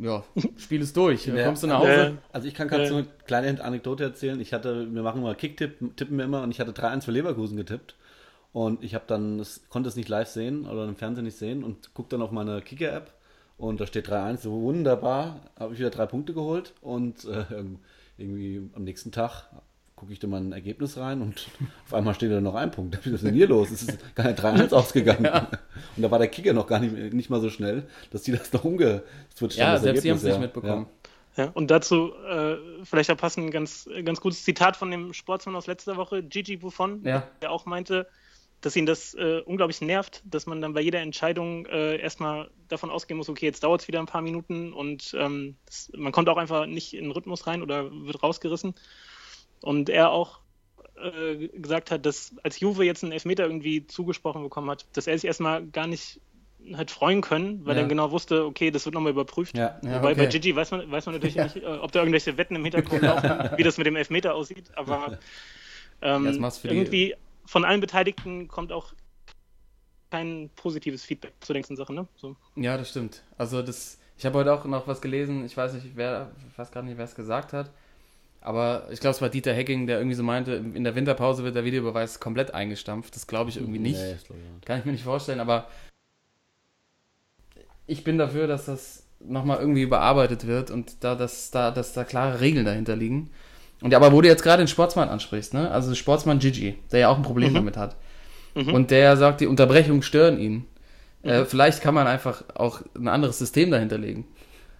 [0.00, 0.22] ja,
[0.56, 1.24] Spiel ist durch.
[1.24, 1.44] Dann Ja.
[1.46, 2.18] kommst du nach Hause.
[2.32, 4.40] Also ich kann gerade so eine kleine Anekdote erzählen.
[4.40, 7.56] Ich hatte, wir machen immer Kicktipp, tippen wir immer und ich hatte 3-1 für Leverkusen
[7.56, 7.96] getippt.
[8.58, 11.62] Und ich habe dann, das, konnte es nicht live sehen oder im Fernsehen nicht sehen
[11.62, 13.12] und gucke dann auf meine Kicker-App
[13.56, 17.44] und da steht 3-1, so wunderbar, habe ich wieder drei Punkte geholt und äh,
[18.16, 19.44] irgendwie am nächsten Tag
[19.94, 21.46] gucke ich da mal ein Ergebnis rein und
[21.86, 22.98] auf einmal steht da noch ein Punkt.
[23.06, 23.70] Was ist denn hier los?
[23.70, 25.26] Es ist gar nicht 3-1 ausgegangen.
[25.94, 28.52] Und da war der Kicker noch gar nicht, nicht mal so schnell, dass die das
[28.52, 29.04] noch umgeswitcht
[29.40, 29.56] haben.
[29.56, 30.38] Ja, das selbst die haben es Ergebnis, nicht ja.
[30.40, 30.86] mitbekommen.
[31.36, 35.54] Ja, und dazu äh, vielleicht auch passend ein ganz, ganz gutes Zitat von dem Sportsmann
[35.54, 37.22] aus letzter Woche, Gigi Buffon, Ja.
[37.40, 38.08] der auch meinte,
[38.60, 42.90] dass ihn das äh, unglaublich nervt, dass man dann bei jeder Entscheidung äh, erstmal davon
[42.90, 46.28] ausgehen muss, okay, jetzt dauert es wieder ein paar Minuten und ähm, das, man kommt
[46.28, 48.74] auch einfach nicht in den Rhythmus rein oder wird rausgerissen.
[49.62, 50.40] Und er auch
[50.96, 55.16] äh, gesagt hat, dass als Juve jetzt einen Elfmeter irgendwie zugesprochen bekommen hat, dass er
[55.16, 56.20] sich erstmal gar nicht
[56.74, 57.82] hat freuen können, weil Ja.
[57.82, 59.56] er genau wusste, okay, das wird nochmal überprüft.
[59.56, 59.78] Ja.
[59.84, 60.28] Ja, Wobei bei okay.
[60.40, 63.50] Gigi weiß man, weiß man natürlich nicht, äh, ob da irgendwelche Wetten im Hintergrund laufen,
[63.56, 65.18] wie das mit dem Elfmeter aussieht, aber
[66.02, 67.14] ähm, Ja, irgendwie
[67.48, 68.92] von allen Beteiligten kommt auch
[70.10, 71.96] kein positives Feedback zu den ganzen Sachen.
[71.96, 72.06] Ne?
[72.16, 72.36] So.
[72.56, 73.22] Ja, das stimmt.
[73.38, 76.70] Also das, ich habe heute auch noch was gelesen, ich weiß nicht, wer, ich weiß
[76.70, 77.70] gar nicht, wer es gesagt hat,
[78.42, 81.56] aber ich glaube, es war Dieter Hecking, der irgendwie so meinte, in der Winterpause wird
[81.56, 83.16] der Videobeweis komplett eingestampft.
[83.16, 83.98] Das glaube ich irgendwie nicht.
[83.98, 84.66] Nee, glaub ich nicht.
[84.66, 85.68] Kann ich mir nicht vorstellen, aber
[87.86, 92.04] ich bin dafür, dass das nochmal irgendwie überarbeitet wird und da, dass, da, dass da
[92.04, 93.30] klare Regeln dahinter liegen.
[93.80, 95.70] Und aber wo du jetzt gerade den Sportsmann ansprichst, ne?
[95.70, 97.54] Also Sportsmann Gigi, der ja auch ein Problem Mhm.
[97.56, 97.96] damit hat.
[98.54, 100.64] Und der sagt, die Unterbrechungen stören ihn.
[101.22, 104.26] Äh, vielleicht kann man einfach auch ein anderes System dahinter legen.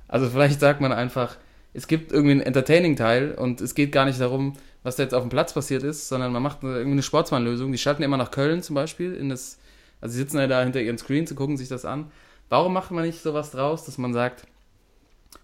[0.08, 1.36] Also vielleicht sagt man einfach,
[1.74, 5.22] es gibt irgendwie einen Entertaining-Teil und es geht gar nicht darum, was da jetzt auf
[5.22, 7.70] dem Platz passiert ist, sondern man macht eine, irgendwie eine Sportsmann-Lösung.
[7.70, 9.58] Die schalten immer nach Köln zum Beispiel, in das,
[10.00, 12.10] also sie sitzen ja da hinter ihren Screens und gucken sich das an.
[12.48, 14.44] Warum macht man nicht sowas draus, dass man sagt,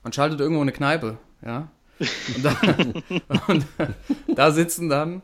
[0.03, 1.69] man schaltet irgendwo eine Kneipe, ja?
[1.99, 2.57] Und da,
[3.49, 3.67] und
[4.35, 5.23] da sitzen dann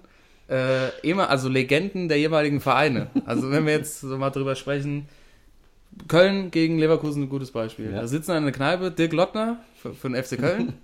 [0.49, 3.09] äh, immer, also Legenden der jeweiligen Vereine.
[3.27, 5.09] Also wenn wir jetzt so mal drüber sprechen,
[6.09, 7.91] Köln gegen Leverkusen ein gutes Beispiel.
[7.93, 8.01] Ja.
[8.03, 10.75] Da sitzen in der Kneipe Dirk Lottner für, für den FC Köln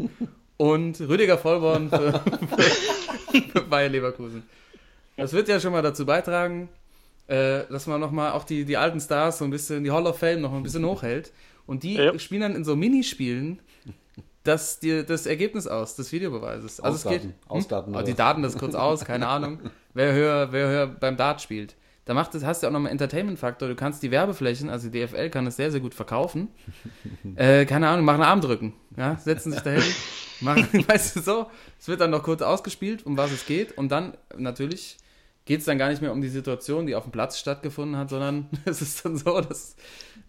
[0.56, 4.42] und Rüdiger Vollborn für, für, für Bayer Leverkusen.
[5.16, 6.68] Das wird ja schon mal dazu beitragen,
[7.28, 10.18] äh, dass man nochmal auch die, die alten Stars so ein bisschen, die Hall of
[10.18, 11.32] Fame noch ein bisschen hochhält.
[11.66, 12.16] Und die Ja.
[12.18, 13.58] spielen dann in so Minispielen
[14.46, 16.80] das, die, das Ergebnis aus, des Videobeweises.
[16.80, 17.22] Also es geht.
[17.22, 17.34] Ausdaten.
[17.48, 18.14] Ausdaten, Oh, die?
[18.14, 19.58] Daten das kurz aus, keine Ahnung.
[19.94, 21.74] Wer höher, wer höher beim Dart spielt.
[22.04, 23.68] Da macht das, hast du auch nochmal Entertainment-Faktor.
[23.68, 26.48] Du kannst die Werbeflächen, also die DFL kann es sehr, sehr gut verkaufen.
[27.34, 28.72] Äh, keine Ahnung, machen Armdrücken.
[28.96, 29.82] Ja, setzen sich dahin,
[30.40, 31.46] machen, weißt du so.
[31.78, 33.76] Es wird dann noch kurz ausgespielt, um was es geht.
[33.76, 34.96] Und dann natürlich
[35.46, 38.10] geht es dann gar nicht mehr um die Situation, die auf dem Platz stattgefunden hat,
[38.10, 39.76] sondern es ist dann so, dass,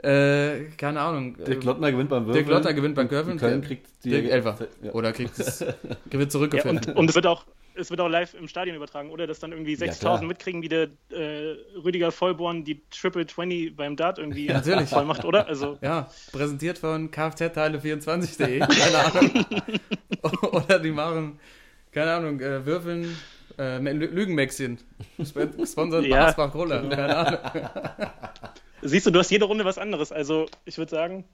[0.02, 1.36] äh, keine Ahnung.
[1.38, 2.46] Dirk äh, Lottner gewinnt beim Würfeln.
[2.46, 3.38] Dirk Lottner gewinnt beim Curven.
[3.38, 4.58] Köln Der- kriegt die Dirk Elfer.
[4.82, 4.92] Ja.
[4.94, 5.60] Oder kriegt es,
[6.06, 6.88] wird Ja, zurückgeführt.
[6.88, 7.46] und, und es wird auch
[7.80, 9.28] es wird auch live im Stadion übertragen, oder?
[9.28, 10.24] Dass dann irgendwie Ja, 6000 klar.
[10.28, 14.90] mitkriegen, wie der äh, Rüdiger Vollborn die Triple 20 beim Dart irgendwie natürlich.
[14.90, 15.46] voll macht, oder?
[15.46, 19.46] Also, Ja, präsentiert von kfzteile24.de, keine Ahnung.
[20.54, 21.40] Oder die machen,
[21.92, 23.16] keine Ahnung, äh, würfeln
[23.58, 24.78] äh, Lü- Lügenmäxchen.
[25.22, 26.28] Sp- Sponsert Ja.
[26.28, 27.40] Asbach Roller, keine Ahnung.
[28.82, 30.12] siehst du, du hast jede Runde was anderes.
[30.12, 31.26] Also, ich würde sagen,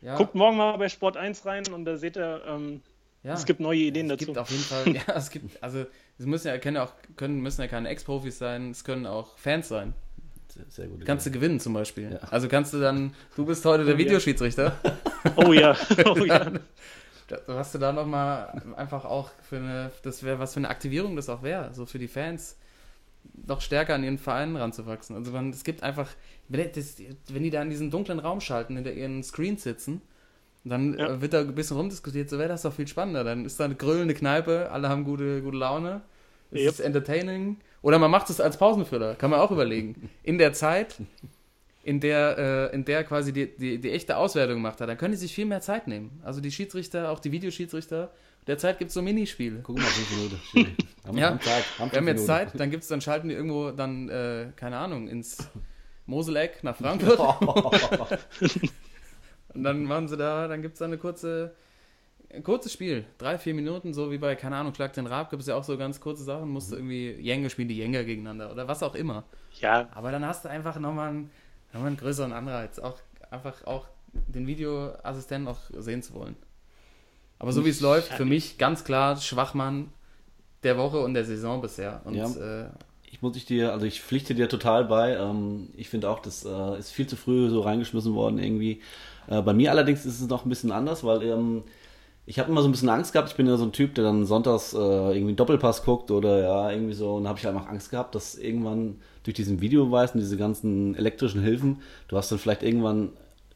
[0.00, 2.82] Ja, guckt morgen mal bei Sport 1 rein und da seht ihr, ähm,
[3.22, 3.34] ja.
[3.34, 4.26] es gibt neue Ideen es dazu.
[4.26, 5.86] gibt auf jeden Fall, ja, es gibt, also
[6.18, 9.36] es müssen ja, können ja auch, können, müssen ja keine Ex-Profis sein, es können auch
[9.38, 9.94] Fans sein.
[10.68, 11.04] Sehr, gut.
[11.04, 12.12] Kannst du gewinnen zum Beispiel.
[12.12, 12.18] Ja.
[12.30, 13.98] Also kannst du dann, du bist heute der ja.
[13.98, 14.76] Videoschiedsrichter.
[15.36, 16.50] Oh ja, oh ja.
[17.46, 21.28] Was du da nochmal einfach auch für eine, das wäre, was für eine Aktivierung das
[21.28, 22.56] auch wäre, so für die Fans
[23.46, 25.14] noch stärker an ihren Vereinen ranzuwachsen.
[25.16, 26.08] Also man, es gibt einfach,
[26.48, 30.00] wenn die da in diesen dunklen Raum schalten, hinter ihren Screens sitzen,
[30.64, 31.08] dann Ja.
[31.14, 33.24] äh, wird da ein bisschen rumdiskutiert, so wäre das doch viel spannender.
[33.24, 36.00] Dann ist da eine grüllende Kneipe, alle haben gute, gute Laune,
[36.50, 36.68] es Yep.
[36.70, 37.58] ist entertaining.
[37.82, 40.10] Oder man macht es als Pausenfüller, kann man auch überlegen.
[40.22, 40.96] In der Zeit,
[41.88, 45.12] in der, äh, in der quasi die, die, die echte Auswertung gemacht hat, dann können
[45.12, 46.20] die sich viel mehr Zeit nehmen.
[46.22, 48.10] Also die Schiedsrichter, auch die Videoschiedsrichter,
[48.46, 49.60] derzeit gibt es so Minispiele.
[49.62, 50.76] Guck mal, fünf Minuten.
[51.06, 51.30] Haben wir Ja.
[51.30, 51.64] haben Zeit.
[51.78, 52.26] Haben Wir haben jetzt.
[52.26, 55.48] Zeit, dann gibt's, dann schalten die irgendwo dann, äh, keine Ahnung, ins
[56.04, 57.18] Moseleck nach Frankfurt.
[59.54, 61.54] Und dann machen sie da, dann gibt's da eine kurze,
[62.30, 63.06] ein kurzes Spiel.
[63.16, 65.64] Drei, vier Minuten, so wie bei, keine Ahnung, Schlag den Rab, gibt es ja auch
[65.64, 68.94] so ganz kurze Sachen, musst du irgendwie Jenge spielen, die Jenge gegeneinander oder was auch
[68.94, 69.24] immer.
[69.60, 71.30] Ja, Aber dann hast du einfach nochmal einen,
[71.72, 72.98] noch mal einen größeren Anreiz, auch
[73.30, 76.36] einfach auch den Videoassistenten auch sehen zu wollen.
[77.38, 79.92] Aber so wie es läuft, für mich ganz klar Schwachmann
[80.64, 82.00] der Woche und der Saison bisher.
[82.04, 82.26] Und Ja.
[82.26, 82.68] äh,
[83.10, 85.16] Ich muss ich dir, also ich pflichte dir total bei.
[85.16, 88.82] Ähm, ich finde auch, das äh, ist viel zu früh so reingeschmissen worden irgendwie.
[89.28, 91.62] Äh, bei mir allerdings ist es noch ein bisschen anders, weil ähm,
[92.30, 93.30] ich habe immer so ein bisschen Angst gehabt.
[93.30, 96.40] Ich bin ja so ein Typ, der dann sonntags äh, irgendwie einen Doppelpass guckt oder
[96.42, 97.14] ja, irgendwie so.
[97.16, 101.40] Und habe ich einfach Angst gehabt, dass irgendwann durch diesen Videobeweis und diese ganzen elektrischen
[101.42, 103.10] Hilfen, du hast dann vielleicht irgendwann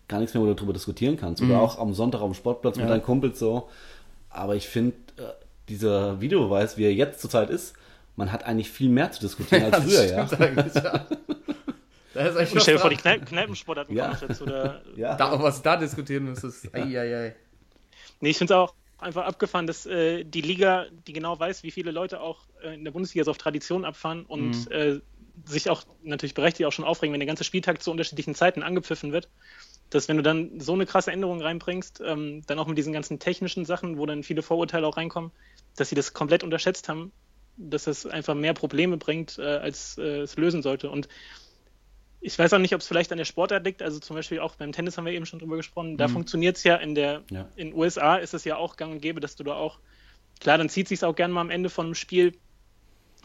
[0.08, 1.42] gar nichts mehr, wo du darüber diskutieren kannst.
[1.42, 2.88] Oder auch am Sonntag auf dem Sportplatz mit Mhm.
[2.90, 2.96] Ja.
[2.96, 3.68] deinen Kumpels so.
[4.30, 5.22] Aber ich finde, äh,
[5.68, 7.74] dieser Videobeweis, wie er jetzt zurzeit ist,
[8.16, 10.28] man hat eigentlich viel mehr zu diskutieren als das früher, ja.
[10.38, 11.06] eigentlich, ja.
[12.14, 12.96] Da ist echt und was stell dir vor, die.
[12.96, 14.08] Kneip Kneipensportarten Ja.
[14.08, 14.44] kommen noch dazu.
[14.46, 15.14] Da, ja.
[15.16, 16.74] Da, was da diskutieren müsstest.
[16.74, 17.34] Ei, ei, ei.
[18.22, 21.72] Nee, ich finde es auch einfach abgefahren, dass äh, die Liga, die genau weiß, wie
[21.72, 24.72] viele Leute auch äh, in der Bundesliga so auf Tradition abfahren und Mhm.
[24.72, 25.00] äh,
[25.46, 29.12] sich auch natürlich berechtigt auch schon aufregen, wenn der ganze Spieltag zu unterschiedlichen Zeiten angepfiffen
[29.12, 29.30] wird.
[29.90, 33.20] Dass wenn du dann so eine krasse Änderung reinbringst, ähm, dann auch mit diesen ganzen
[33.20, 35.32] technischen Sachen, wo dann viele Vorurteile auch reinkommen,
[35.76, 37.12] dass sie das komplett unterschätzt haben,
[37.56, 40.90] dass das einfach mehr Probleme bringt, äh, als äh, es lösen sollte.
[40.90, 41.08] Und
[42.24, 43.82] ich weiß auch nicht, ob es vielleicht an der Sportart liegt.
[43.82, 45.96] Also zum Beispiel auch beim Tennis haben wir eben schon drüber gesprochen.
[45.96, 47.48] Da funktioniert es ja in der, Ja.
[47.56, 49.80] in USA ist es ja auch gang und gäbe, dass du da auch,
[50.40, 52.38] klar, dann zieht sich auch gerne mal am Ende von einem Spiel,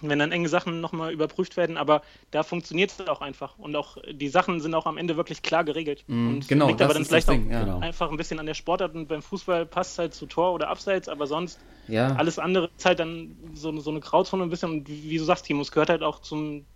[0.02, 3.58] wenn dann enge Sachen nochmal überprüft werden, aber da funktioniert es auch einfach.
[3.58, 6.04] Und auch die Sachen sind auch am Ende wirklich klar geregelt.
[6.08, 7.64] Mhm, und genau, liegt aber dann vielleicht Ding, auch ja.
[7.66, 7.80] Genau.
[7.80, 10.70] einfach ein bisschen an der Sportart und beim Fußball passt es halt zu Tor oder
[10.70, 14.72] Abseits, aber sonst Ja, alles andere ist halt dann so, so eine Grauzone ein bisschen.
[14.72, 16.68] Und wie, wie du sagst, Timo, es gehört halt auch zum,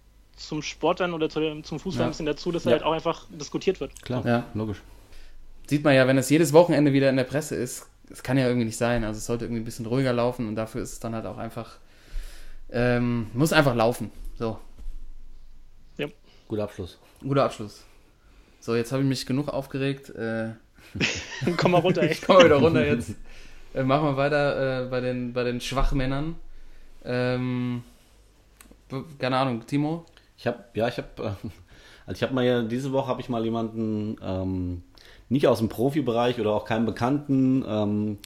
[0.48, 2.08] zum Sport dann oder zu, zum Fußball Ja.
[2.08, 2.72] ein bisschen dazu, dass Ja.
[2.72, 4.02] halt auch einfach diskutiert wird.
[4.04, 4.46] Klar, Ja.
[4.54, 4.82] logisch.
[5.68, 8.46] sieht man ja, wenn es jedes Wochenende wieder in der Presse ist, das kann ja
[8.46, 9.04] irgendwie nicht sein.
[9.06, 11.38] Also es sollte irgendwie ein bisschen ruhiger laufen und dafür ist es dann halt auch
[11.38, 11.78] einfach,
[12.72, 14.12] ähm, muss einfach laufen.
[14.38, 14.60] So,
[16.50, 16.98] Guter Abschluss.
[17.22, 17.86] guter Abschluss.
[18.60, 20.10] So, jetzt habe ich mich genug aufgeregt.
[20.10, 20.50] Äh,
[21.58, 22.12] Komm mal runter, ey.
[22.12, 23.16] ich komme wieder runter jetzt.
[23.74, 26.36] Äh, machen wir weiter äh, bei, den, bei den Schwachmännern.
[27.06, 27.84] Ähm,
[29.18, 30.06] keine Ahnung, Timo?
[30.38, 31.24] Ich habe, ja, ich habe, äh,
[32.08, 34.84] also ich habe mal ja, diese Woche habe ich mal jemanden ähm,
[35.30, 37.64] nicht aus dem Profibereich oder auch keinen Bekannten.
[37.68, 38.18] Ähm,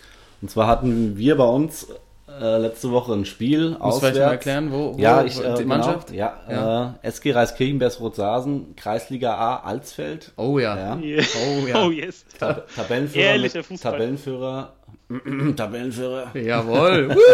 [0.42, 1.88] und zwar hatten wir bei uns
[2.28, 4.18] äh, letzte Woche ein Spiel Muss auswärts.
[4.18, 6.12] mal erklären, wo, wo Ja, ich, wo- äh, die genau, Mannschaft?
[6.12, 6.96] ja, Ja.
[7.04, 10.32] Äh, SG Reiskirchen, Rothsasen, Kreisliga A, Alsfeld.
[10.38, 10.98] Oh ja.
[10.98, 11.24] Ja.
[11.48, 11.76] Oh ja.
[11.86, 12.26] Oh yes.
[12.40, 13.26] Tab Tabellenführer.
[13.26, 13.92] Ehrlicher Fußball.
[13.92, 14.74] Tabellenführer.
[15.56, 16.36] Tabellenführer.
[16.36, 17.16] Jawohl.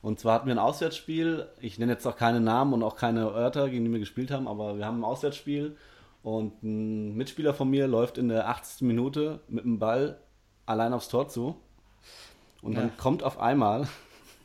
[0.00, 1.48] Und zwar hatten wir ein Auswärtsspiel.
[1.60, 4.46] Ich nenne jetzt auch keine Namen und auch keine Örter, gegen die wir gespielt haben,
[4.48, 5.76] aber wir haben ein Auswärtsspiel.
[6.22, 8.82] Und ein Mitspieler von mir läuft in der 80.
[8.82, 10.18] Minute mit dem Ball
[10.66, 11.56] allein aufs Tor zu.
[12.62, 12.92] Und dann Ja.
[12.96, 13.88] kommt auf einmal,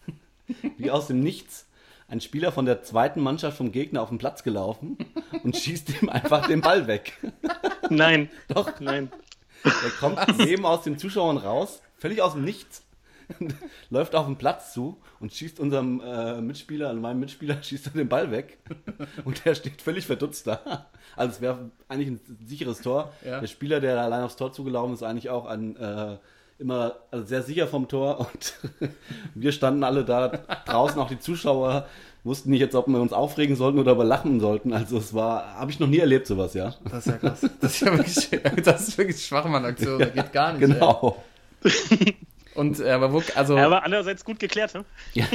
[0.78, 1.68] wie aus dem Nichts,
[2.08, 4.98] ein Spieler von der zweiten Mannschaft vom Gegner auf den Platz gelaufen
[5.44, 7.14] und schießt ihm einfach den Ball weg.
[7.90, 8.30] Nein.
[8.50, 8.80] Doch.
[8.80, 9.12] Nein.
[9.64, 12.84] Er kommt neben aus den Zuschauern raus, völlig aus dem Nichts,
[13.90, 17.92] läuft auf den Platz zu und schießt unserem äh, Mitspieler, also meinem Mitspieler, schießt er
[17.94, 18.60] den Ball weg.
[19.26, 20.88] Und der steht völlig verdutzt da.
[21.16, 23.14] Also es wäre eigentlich ein sicheres Tor.
[23.26, 23.40] Ja.
[23.40, 26.18] Der Spieler, der allein aufs Tor zugelaufen ist, eigentlich auch ein äh,
[26.60, 28.20] immer also sehr sicher vom Tor.
[28.20, 28.54] Und
[29.36, 31.88] wir standen alle da draußen, auch die Zuschauer
[32.24, 34.74] wussten nicht jetzt, ob wir uns aufregen sollten oder aber lachen sollten.
[34.74, 36.74] Also es war, habe ich noch nie erlebt, sowas, ja.
[36.90, 37.42] Das ist ja krass.
[37.60, 40.00] Das ist ja wirklich, das ist wirklich Schwachmann-Aktion.
[40.00, 40.62] Das geht gar nicht.
[40.62, 41.24] Genau.
[42.56, 44.86] Und, äh, aber wo, also, Ja, aber andererseits gut geklärt, ne?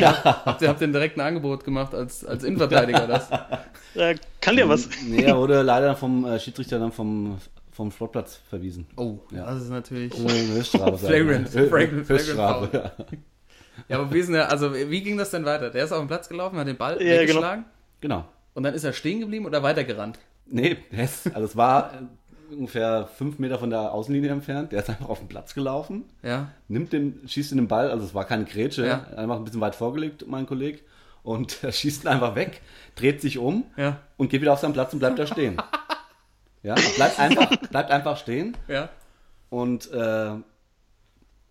[0.03, 3.29] habt ihr habt ihr direkt ein Angebot gemacht als, als Innenverteidiger, das?
[3.95, 4.89] Äh, kann dir was?
[5.09, 7.39] Nee, er wurde leider vom äh, Schiedsrichter dann vom,
[7.73, 8.87] vom Sportplatz verwiesen.
[8.97, 9.47] Oh, Ja.
[9.47, 10.13] das ist natürlich.
[10.17, 10.99] Äh, Höchststrafe.
[11.07, 12.93] Flagrant, flagrant, Höchststrafe, ja.
[13.89, 15.71] Ja, aber wie, ist denn der, also, wie ging das denn weiter?
[15.71, 17.65] Der ist auf den Platz gelaufen, hat den Ball Ja, weggeschlagen
[18.01, 18.25] Genau.
[18.55, 20.19] und dann ist er stehen geblieben oder weitergerannt?
[20.47, 20.77] Nee,
[21.35, 21.93] also es war
[22.51, 24.73] ungefähr fünf Meter von der Außenlinie entfernt.
[24.73, 26.51] Der ist einfach auf den Platz gelaufen, Ja.
[26.69, 29.05] nimmt den, schießt in den Ball, also es war keine Grätsche, Ja.
[29.17, 30.81] einfach ein bisschen weit vorgelegt, mein Kollege.
[31.23, 32.61] Und er schießt ihn einfach weg,
[32.95, 33.99] dreht sich um Ja.
[34.17, 35.57] und geht wieder auf seinen Platz und bleibt da stehen.
[36.65, 38.57] Ja, bleibt einfach, bleibt einfach stehen.
[38.67, 38.89] Ja.
[39.49, 40.31] und äh,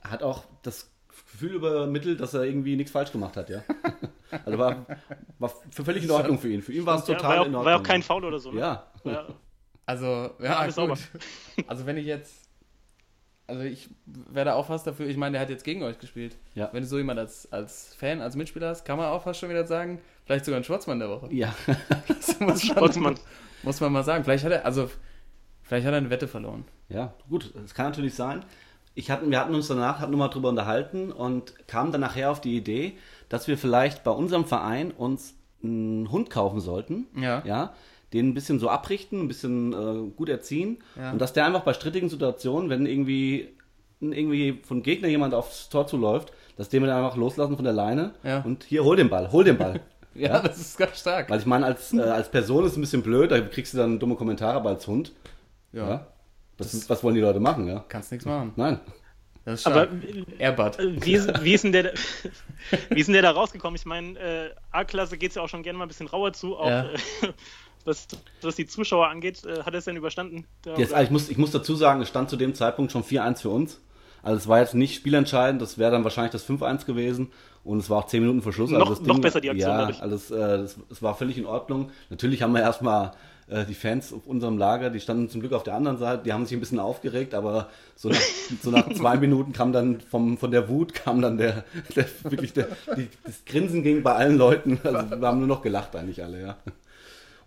[0.01, 3.61] hat auch das Gefühl übermittelt, dass er irgendwie nichts falsch gemacht hat, ja.
[4.45, 4.85] Also war,
[5.39, 6.61] war völlig in Ordnung für ihn.
[6.61, 7.65] Für ihn war es Ja, total war, in auch, Ordnung.
[7.65, 8.51] war auch kein Foul oder so.
[8.51, 8.59] Ne?
[8.59, 8.83] Ja.
[9.05, 9.25] Ja.
[9.87, 10.85] Also, ja, Alles gut.
[10.97, 10.97] sauber.
[11.65, 12.47] Also, wenn ich jetzt.
[13.47, 15.07] Also, ich wäre da auch fast dafür.
[15.07, 16.37] Ich meine, der hat jetzt gegen euch gespielt.
[16.53, 16.69] Ja.
[16.73, 19.49] Wenn du so jemand als, als Fan, als Mitspieler hast, kann man auch fast schon
[19.49, 21.33] wieder sagen, vielleicht sogar ein Schwarzmann der Woche.
[21.33, 21.55] Ja.
[22.07, 23.15] Das muss, man, Sportsmann.
[23.63, 24.23] muss man mal sagen.
[24.25, 24.91] Vielleicht hat er, also,
[25.63, 26.65] vielleicht hat er eine Wette verloren.
[26.89, 28.43] Ja, gut, das kann natürlich sein.
[28.95, 32.41] Ich hatten, wir hatten uns danach hatten nochmal drüber unterhalten und kamen dann nachher auf
[32.41, 32.97] die Idee,
[33.29, 37.07] dass wir vielleicht bei unserem Verein uns einen Hund kaufen sollten.
[37.15, 37.43] Ja.
[37.45, 37.73] Ja.
[38.13, 40.77] Den ein bisschen so abrichten, ein bisschen äh, gut erziehen.
[40.95, 41.11] Ja.
[41.11, 43.49] Und dass der einfach bei strittigen Situationen, wenn irgendwie,
[43.99, 47.73] irgendwie von Gegner jemand aufs Tor zuläuft, dass den wir dann einfach loslassen von der
[47.73, 48.41] Leine Ja.
[48.41, 49.81] und hier, hol den Ball, hol den Ball.
[50.15, 51.29] Ja, das ist ganz stark.
[51.29, 53.77] Weil ich meine, als, äh, als Person ist es ein bisschen blöd, da kriegst du
[53.77, 55.11] dann dumme Kommentare, aber als Hund,
[55.73, 55.87] Ja.
[55.89, 56.07] ja.
[56.57, 57.85] Das, was wollen die Leute machen, ja?
[57.87, 58.51] Kannst nichts machen.
[58.55, 58.79] Nein.
[59.45, 59.89] Das ist Aber stark.
[60.39, 60.77] Airbud.
[61.05, 61.89] wie ist, wie, ist denn der, da-
[62.89, 63.75] wie ist denn der da rausgekommen?
[63.75, 66.57] Ich meine, äh, A-Klasse geht es ja auch schon gerne mal ein bisschen rauer zu,
[66.57, 66.85] auch Ja.
[66.85, 66.95] äh,
[67.87, 68.07] was,
[68.41, 69.43] was die Zuschauer angeht.
[69.45, 70.45] Äh, hat er es denn überstanden?
[70.63, 71.01] Da, Jetzt, oder?
[71.03, 73.81] ich, muss, ich muss dazu sagen, es stand zu dem Zeitpunkt schon 4-1 für uns.
[74.23, 77.31] Also es war jetzt nicht spielentscheidend, das wäre dann wahrscheinlich das 5-1 gewesen
[77.63, 78.69] und es war auch 10 Minuten vor Schluss.
[78.71, 80.01] Noch- also das noch besser die Aktion Ja, dadurch.
[80.01, 81.91] also es, äh, das, es war völlig in Ordnung.
[82.09, 83.11] Natürlich haben wir erstmal
[83.47, 86.33] äh, die Fans auf unserem Lager, die standen zum Glück auf der anderen Seite, die
[86.33, 88.19] haben sich ein bisschen aufgeregt, aber so nach,
[88.61, 91.63] so nach zwei Minuten kam dann vom, von der Wut, kam dann der,
[91.95, 94.79] der wirklich der, die, das Grinsen ging bei allen Leuten.
[94.83, 96.57] Also wir haben nur noch gelacht eigentlich alle, ja.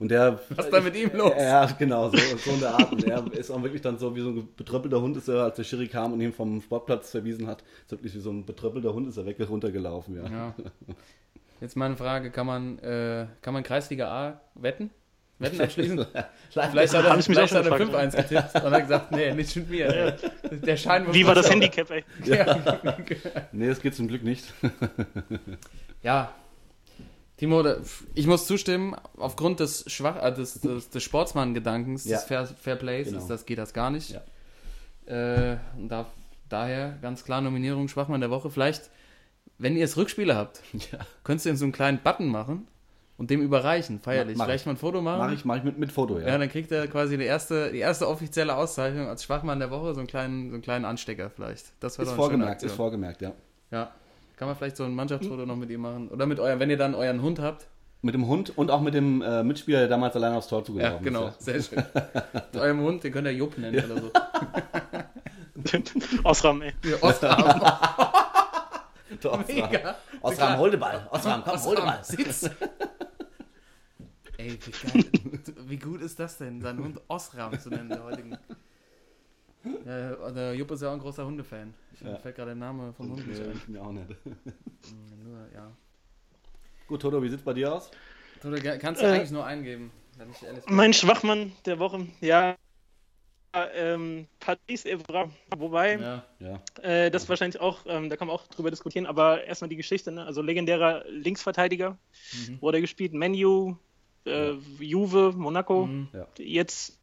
[0.01, 0.41] Und der.
[0.49, 1.33] Was ist da mit ihm los?
[1.39, 2.91] Ja, genau, so, so in der Art.
[2.91, 5.57] Und er ist auch wirklich dann so wie so ein betröppelter Hund, ist er, als
[5.57, 8.95] der Schiri kam und ihn vom Sportplatz verwiesen hat, ist wirklich wie so ein betröppelter
[8.95, 10.23] Hund ist er weg runtergelaufen, ja.
[10.29, 10.55] Ja.
[11.61, 14.89] Jetzt meine Frage: Kann man, äh, kann man Kreisliga A wetten?
[15.39, 16.07] Wetten abschließen?
[16.51, 18.15] Vielleicht hat er, ich mich auch vielleicht schon hat er gefragt.
[18.15, 20.17] 5-1 getippt und hat gesagt: Nee, nicht mit mir.
[20.51, 21.51] Der Schein Wie war das.
[21.51, 22.05] Handicap, ey?
[23.53, 24.53] Nee, das geht zum Glück nicht.
[26.03, 26.33] Ja.
[27.41, 27.65] Timo,
[28.15, 32.19] ich muss zustimmen, aufgrund des, Schwach äh, des, des, des Sportsmann-Gedankens, Ja.
[32.19, 33.19] des Fair, Fairplays, Genau.
[33.19, 34.11] ist das, geht das gar nicht.
[34.11, 34.21] Ja.
[35.07, 36.05] Äh, und da,
[36.51, 38.51] daher ganz klar Nominierung Schwachmann der Woche.
[38.51, 38.91] Vielleicht,
[39.57, 40.61] wenn ihr es Rückspiele habt,
[40.93, 40.99] Ja.
[41.25, 42.69] könntest du in so einen kleinen Button machen
[43.17, 44.37] und dem überreichen, feierlich.
[44.37, 44.67] Mach- Vielleicht ich.
[44.67, 45.19] mal ein Foto machen.
[45.21, 46.39] Mach ich, mach ich mit, mit Foto, Ja, ja.
[46.39, 50.01] dann kriegt er quasi die erste, die erste offizielle Auszeichnung als Schwachmann der Woche, so
[50.01, 51.73] einen kleinen, so einen kleinen Anstecker vielleicht.
[51.81, 53.33] Das wäre Ist vorgemerkt, ist vorgemerkt, ja.
[53.71, 53.93] Ja.
[54.41, 56.09] Kann man vielleicht so ein Mannschaftsfoto noch mit ihm machen.
[56.09, 57.67] Oder mit eurem, wenn ihr dann euren Hund habt,
[58.01, 60.97] Mit dem Hund und auch mit dem äh, Mitspieler, der damals alleine aufs Tor zugelaufen
[60.97, 61.43] Ja, genau, ist.
[61.43, 61.85] sehr schön.
[62.33, 64.11] Mit eurem Hund, den könnt ihr Jupp nennen oder so.
[66.25, 66.73] Osram, ey.
[66.85, 67.37] Ja, Osram.
[69.23, 69.45] Der Osram.
[69.47, 69.97] Mega.
[70.23, 71.07] Osram, hol den Ball.
[71.11, 72.03] Osram, komm, hol den Ball.
[72.03, 72.45] Sitz.
[74.39, 75.05] Ey, wie geil.
[75.67, 78.39] Wie gut ist das denn, seinen Hund Osram zu nennen, der heutigen.
[79.85, 81.75] Ja, der Jupp ist ja auch ein großer Hundefan.
[81.93, 82.13] Ich Ja.
[82.13, 83.61] mir fällt gerade der Name vom Hund nicht ein.
[83.67, 84.09] mir auch nicht.
[85.25, 85.71] Nur, ja.
[86.87, 87.91] Gut, Toto, wie sieht's bei dir aus?
[88.43, 90.75] Du kannst du Äh, eigentlich nur eingeben, wenn ich ehrlich bin.
[90.75, 92.57] Mein Schwachmann der Woche, ja.
[93.53, 96.25] Ähm, Patrice Evra, wobei Ja.
[96.39, 96.63] Ja.
[96.83, 100.13] äh, das wahrscheinlich auch, ähm, da kann man auch drüber diskutieren, aber erstmal die Geschichte,
[100.13, 100.25] ne?
[100.25, 101.99] also legendärer Linksverteidiger,
[102.61, 103.75] wurde er gespielt, Menu,
[104.25, 106.09] äh, Juve, Monaco, Mhm.
[106.13, 106.29] Ja.
[106.39, 107.00] jetzt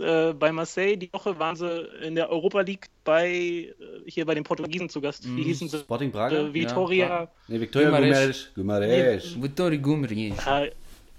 [0.00, 1.68] äh, bei Marseille, die Woche waren sie
[2.02, 3.74] in der Europa League bei, äh,
[4.06, 5.42] hier bei den Portugiesen zu Gast, wie Mhm.
[5.44, 5.78] hießen sie?
[5.78, 6.36] Sporting Braga?
[6.36, 8.48] Äh, Vitoria, Ja, nee, Victoria Guimarães.
[8.56, 8.56] Guimarães.
[8.56, 9.42] Guimarães.
[9.42, 10.34] Vittori Gumri.
[10.46, 10.70] äh,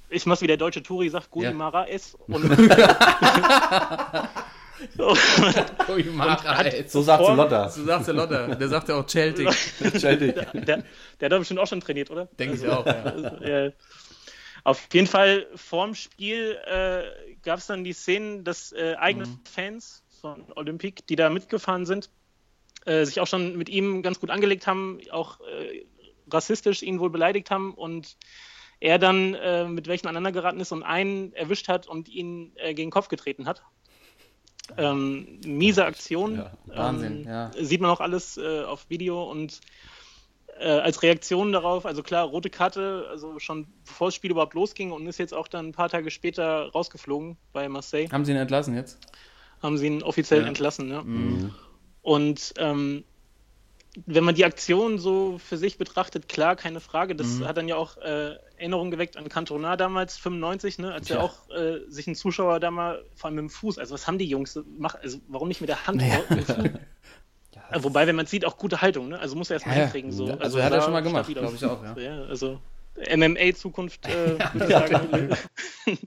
[0.09, 1.51] ich muss wie der deutsche Touri sagt, Ja.
[1.51, 2.17] Guimara S.
[2.27, 2.43] Und,
[6.87, 7.69] So sagt Form- Lotta.
[7.69, 8.55] So sagt der Lotta.
[8.55, 9.49] Der sagt ja auch Celtic.
[9.99, 10.35] Celtic.
[10.35, 10.77] der, der
[11.25, 12.27] hat doch bestimmt auch schon trainiert, oder?
[12.39, 13.65] Denke ich auch, ja.
[13.67, 13.71] äh,
[14.63, 19.39] auf jeden Fall vorm Spiel äh, gab es dann die Szenen, dass äh, eigene Mhm.
[19.43, 22.09] Fans von Olympique, die da mitgefahren sind,
[22.85, 25.85] äh, sich auch schon mit ihm ganz gut angelegt haben, auch äh,
[26.31, 28.17] rassistisch ihn wohl beleidigt haben und
[28.79, 32.73] er dann äh, mit welchen aneinander geraten ist und einen erwischt hat und ihn äh,
[32.73, 33.63] gegen den Kopf getreten hat.
[34.77, 36.37] Ähm, miese Aktion.
[36.37, 37.51] Ja, Wahnsinn, ähm, ja.
[37.59, 39.59] Sieht man auch alles auf Video und
[40.61, 44.91] äh, als Reaktion darauf, also klar, rote Karte, also schon bevor das Spiel überhaupt losging
[44.91, 48.37] und ist jetzt auch dann ein paar Tage später rausgeflogen bei Marseille, Haben sie ihn
[48.37, 48.99] entlassen jetzt?
[49.61, 50.47] haben sie ihn offiziell Ja.
[50.47, 50.89] entlassen.
[50.89, 51.03] Ja.
[51.03, 51.53] Mhm.
[52.01, 53.03] Und ähm,
[54.05, 57.45] wenn man die Aktion so für sich betrachtet, klar, keine Frage, das Mhm.
[57.47, 61.17] hat dann ja auch äh, Erinnerungen geweckt an Cantona damals, 95, ne, als Ja.
[61.17, 64.07] ja auch äh, sich ein Zuschauer da mal, vor allem mit dem Fuß, also was
[64.07, 66.01] haben die Jungs, mach, also warum nicht mit der Hand?
[66.01, 66.21] Ja.
[67.79, 69.19] Wobei, wenn man sieht, auch gute Haltung, ne?
[69.19, 70.11] Also muss er erstmal Ja, hinkriegen.
[70.11, 70.25] So.
[70.39, 71.55] Also hat er schon mal gemacht, stabil glaub aus.
[71.55, 71.97] ich auch, ja.
[71.97, 72.59] ja also
[73.15, 74.11] MMA-Zukunft, äh,
[74.53, 75.35] würde ich sagen.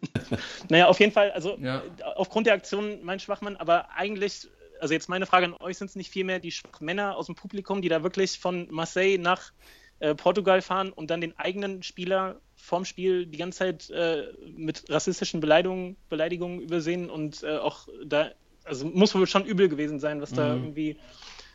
[0.69, 1.83] naja, auf jeden Fall, also Ja.
[2.17, 4.49] aufgrund der Aktion mein Schwachmann, aber eigentlich,
[4.81, 7.83] also jetzt meine Frage an euch, sind es nicht vielmehr die Schwachmänner aus dem Publikum,
[7.83, 9.53] die da wirklich von Marseille nach
[10.01, 14.85] äh, Portugal fahren und dann den eigenen Spieler vorm Spiel die ganze Zeit äh, mit
[14.89, 18.31] rassistischen Beleidigungen, Beleidigungen übersehen und äh, auch da,
[18.65, 20.63] also muss wohl schon übel gewesen sein, was da Mhm.
[20.65, 20.99] irgendwie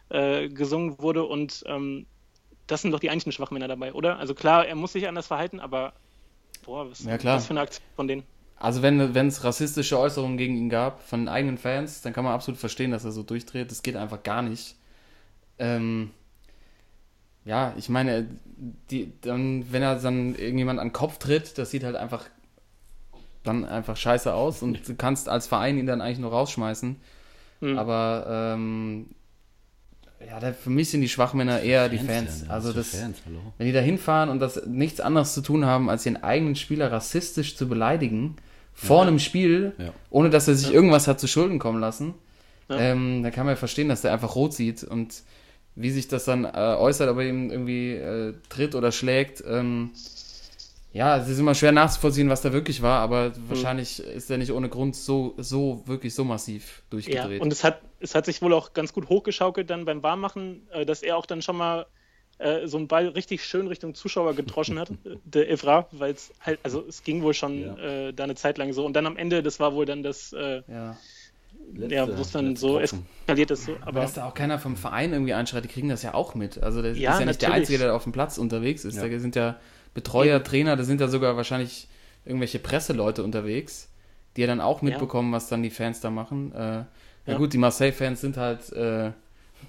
[0.10, 2.06] äh, gesungen wurde und ähm,
[2.68, 4.18] das sind doch die eigentlichen Schwachmänner dabei, oder?
[4.18, 5.94] Also klar, er muss sich anders verhalten, aber
[6.66, 8.24] boah, was, Ja, was für eine Aktion von denen.
[8.58, 12.34] Also wenn es rassistische Äußerungen gegen ihn gab von den eigenen Fans, dann kann man
[12.34, 13.72] absolut verstehen, dass er so durchdreht.
[13.72, 14.76] Das geht einfach gar nicht.
[15.60, 16.12] Ähm,
[17.46, 18.28] ja, ich meine,
[18.92, 22.26] die, dann, wenn er dann irgendjemand an den Kopf tritt, das sieht halt einfach
[23.44, 26.98] dann einfach scheiße aus und du kannst als Verein ihn dann eigentlich nur rausschmeißen.
[27.62, 27.80] Hm.
[27.80, 29.08] Aber ähm,
[30.28, 32.42] ja, da, für mich sind die Schwachmänner eher die Fans.
[32.42, 32.50] denn?
[32.52, 33.40] Also das, Fans, hallo?
[33.58, 36.92] wenn die da hinfahren und das nichts anderes zu tun haben, als den eigenen Spieler
[36.92, 38.36] rassistisch zu beleidigen,
[38.74, 39.92] vor einem Spiel, Ja.
[40.10, 42.14] ohne dass er sich irgendwas hat zu Schulden kommen lassen,
[42.70, 42.78] Ja.
[42.80, 45.24] ähm, dann kann man ja verstehen, dass der einfach rot sieht und
[45.76, 49.44] wie sich das dann äh, äußert, ob er ihm irgendwie äh, tritt oder schlägt.
[49.48, 49.92] Ähm,
[50.92, 54.52] ja, es ist immer schwer nachzuvollziehen, was da wirklich war, aber wahrscheinlich ist er nicht
[54.52, 57.42] ohne Grund so, so, wirklich so massiv Ja, durchgedreht.
[57.42, 60.86] und es hat, es hat sich wohl auch ganz gut hochgeschaukelt dann beim Warmmachen, äh,
[60.86, 61.86] dass er auch dann schon mal
[62.38, 66.32] äh, so einen Ball richtig schön Richtung Zuschauer gedroschen hat, äh, der Evra, weil es
[66.40, 67.78] halt, also es ging wohl schon Ja.
[68.08, 68.86] äh, da eine Zeit lang so.
[68.86, 70.98] Und dann am Ende, das war wohl dann das, äh, ja.
[71.74, 73.06] Letzte- ja, wo es dann so Tropfen.
[73.22, 73.66] eskaliert ist.
[73.66, 73.74] So.
[73.82, 76.34] Aber Aber dass da auch keiner vom Verein irgendwie einschreit, die kriegen das ja auch
[76.36, 76.62] mit.
[76.64, 77.70] Also der Ja, ist ja nicht der natürlich.
[77.70, 78.96] Einzige, der auf dem Platz unterwegs ist.
[78.96, 79.08] Ja.
[79.08, 79.60] Da sind ja
[79.94, 81.88] Betreuer, Trainer, da sind ja sogar wahrscheinlich
[82.26, 83.90] irgendwelche Presseleute unterwegs,
[84.38, 86.54] die ja dann auch mitbekommen, was dann die Fans da machen.
[86.54, 86.88] Äh, ja.
[87.26, 87.38] Ja.
[87.38, 89.12] gut, die Marseille-Fans sind halt, äh,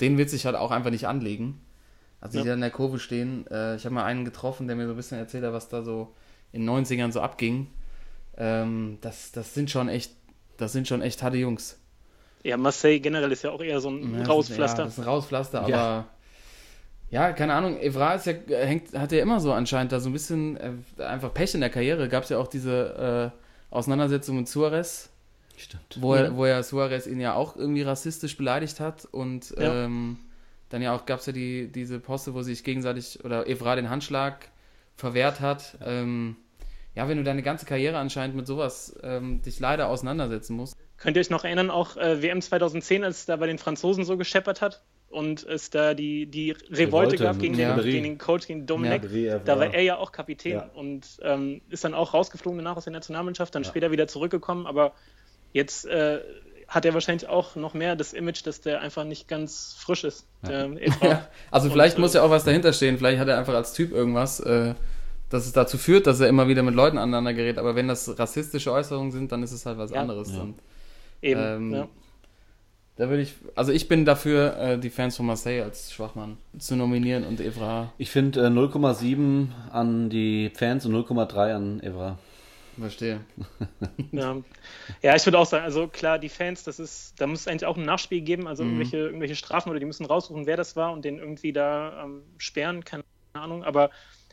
[0.00, 1.60] denen wird sich halt auch einfach nicht anlegen.
[2.20, 2.50] Also die Ja.
[2.50, 3.46] da in der Kurve stehen.
[3.50, 5.82] Äh, ich habe mal einen getroffen, der mir so ein bisschen erzählt hat, was da
[5.82, 6.14] so
[6.52, 7.66] in den 90ern so abging.
[8.36, 10.12] Ähm, das, das sind schon echt,
[10.56, 11.78] das sind schon echt harte Jungs.
[12.42, 14.78] ja, Marseille generell ist ja auch eher so ein Ja, das ist- Rauspflaster.
[14.78, 15.76] Ja, das ist ein Rauspflaster, Ja.
[15.76, 16.06] aber
[17.10, 17.78] ja, keine Ahnung.
[17.80, 21.34] Evra ist ja, hängt, hat ja immer so anscheinend da so ein bisschen äh, einfach
[21.34, 22.08] Pech in der Karriere.
[22.08, 23.39] Gab es ja auch diese äh,
[23.70, 25.10] Auseinandersetzung mit Suarez,
[25.56, 25.98] Stimmt.
[26.00, 29.84] wo, er, wo ja Suarez ihn ja auch irgendwie rassistisch beleidigt hat und Ja.
[29.84, 30.18] ähm,
[30.70, 33.90] dann ja auch gab es ja die, diese Poste, wo sich gegenseitig oder Evra den
[33.90, 34.48] Handschlag
[34.96, 35.76] verwehrt hat.
[35.84, 36.36] Ähm,
[36.94, 40.76] ja, wenn du deine ganze Karriere anscheinend mit sowas ähm, dich leider auseinandersetzen musst.
[40.96, 44.04] Könnt ihr euch noch erinnern, auch äh, WM 2010, als es da bei den Franzosen
[44.04, 44.82] so gescheppert hat?
[45.10, 47.74] Und es da die, die Revolte, Revolte gab gegen, Ja.
[47.76, 49.02] den, gegen den Coach, gegen Dominik.
[49.12, 50.70] Ja, da war er ja auch Kapitän Ja.
[50.74, 54.92] und ähm, ist dann auch rausgeflogen danach aus der Nationalmannschaft, dann später wieder zurückgekommen, aber
[55.52, 56.20] jetzt äh,
[56.68, 60.26] hat er wahrscheinlich auch noch mehr das Image, dass der einfach nicht ganz frisch ist.
[60.42, 60.66] Also
[61.66, 62.96] Und, vielleicht äh, muss ja auch was dahinter stehen.
[62.96, 64.74] Vielleicht hat er einfach als Typ irgendwas, äh,
[65.30, 67.58] dass es dazu führt, dass er immer wieder mit Leuten aneinander gerät.
[67.58, 70.00] Aber wenn das rassistische Äußerungen sind, dann ist es halt was Ja.
[70.00, 70.32] anderes.
[70.32, 70.42] Ja.
[70.42, 70.54] Und
[71.22, 71.88] Eben, ähm, ja.
[73.00, 76.76] Da würde ich, also ich bin dafür, äh, die Fans von Marseille als Schwachmann zu
[76.76, 82.18] nominieren und Evra Ich finde äh, 0,7 an die Fans und 0,3 an Evra.
[82.78, 83.20] verstehe.
[84.12, 84.36] Ja,
[85.02, 87.66] ja ich würde auch sagen, also klar, die Fans, das ist, da muss es eigentlich
[87.66, 88.70] auch ein Nachspiel geben, also Mhm.
[88.70, 92.22] irgendwelche, irgendwelche Strafen oder die müssen raussuchen, wer das war und den irgendwie da ähm,
[92.38, 93.64] sperren, keine Ahnung.
[93.64, 93.90] Aber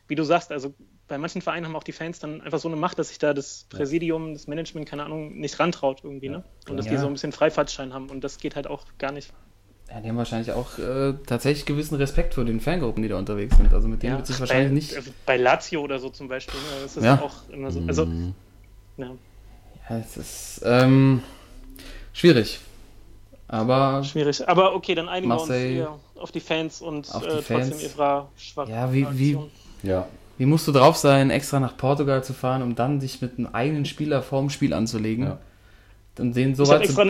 [0.07, 0.73] wie du sagst, also
[1.07, 3.33] bei manchen Vereinen haben auch die Fans dann einfach so eine Macht, dass sich da
[3.33, 6.43] das Präsidium, das Management, keine Ahnung, nicht rantraut irgendwie, ne?
[6.69, 6.99] Und dass die Ja.
[6.99, 9.31] so ein bisschen Freifahrtschein haben und das geht halt auch gar nicht.
[9.89, 13.55] Ja, die haben wahrscheinlich auch äh, tatsächlich gewissen Respekt vor den Fangruppen, die da unterwegs
[13.55, 13.73] sind.
[13.73, 14.95] Also mit denen Ja, wird sich wahrscheinlich bei, nicht.
[14.97, 16.65] also bei Lazio oder so zum Beispiel, ne?
[16.83, 17.21] das ist Ja.
[17.21, 17.81] auch immer so.
[17.87, 18.33] Also, Mhm.
[18.97, 19.11] ja,
[19.89, 21.23] Ja, es ist ähm,
[22.11, 22.59] schwierig.
[23.47, 24.45] Aber schwierig.
[24.49, 25.75] Aber okay, dann einigen Marseille.
[25.75, 27.83] wir uns hier auf die Fans und Auf die äh, trotzdem Fans.
[27.83, 28.67] Evra schwach.
[28.67, 29.37] Ja, wie- wie-.
[29.83, 30.05] Ja.
[30.37, 33.47] Wie musst du drauf sein, extra nach Portugal zu fahren, um dann dich mit einem
[33.47, 35.25] eigenen Spieler vorm Spiel anzulegen?
[35.25, 35.37] Ja.
[36.15, 37.05] Dann den so Ich habe weit extra,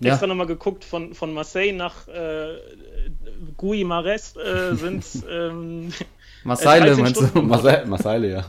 [0.00, 5.92] ja, extra nochmal geguckt, von, von Marseille nach äh, Mares äh, sind ähm,
[6.44, 7.42] Marseille, 13 meinst du?
[7.42, 8.44] Marseille, ja.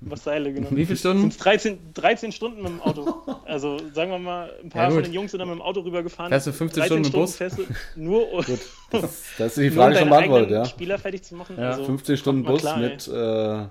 [0.00, 0.68] Marseille, genau.
[0.70, 1.30] Wie viele Stunden?
[1.30, 3.14] Sind 13, 13 Stunden mit dem Auto.
[3.46, 4.96] Also sagen wir mal, ein paar Ja, gut.
[4.96, 6.30] von den Jungs sind dann mit dem Auto rübergefahren.
[6.30, 7.36] Fährst du 15 Stunden mit dem Bus?
[7.36, 7.62] fährst du
[7.94, 8.44] nur, um-
[8.90, 10.64] Das, das ist die um Frage schon beantwortet, ja.
[10.64, 11.56] Spieler fertig zu machen.
[11.58, 11.70] Ja.
[11.70, 13.66] Also, 50 Stunden Bus klar, mit, äh,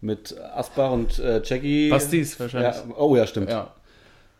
[0.00, 1.88] mit Asbach und äh, Jackie.
[1.90, 2.74] Pastis wahrscheinlich.
[2.74, 3.50] Ja, oh ja, stimmt.
[3.50, 3.72] Ja.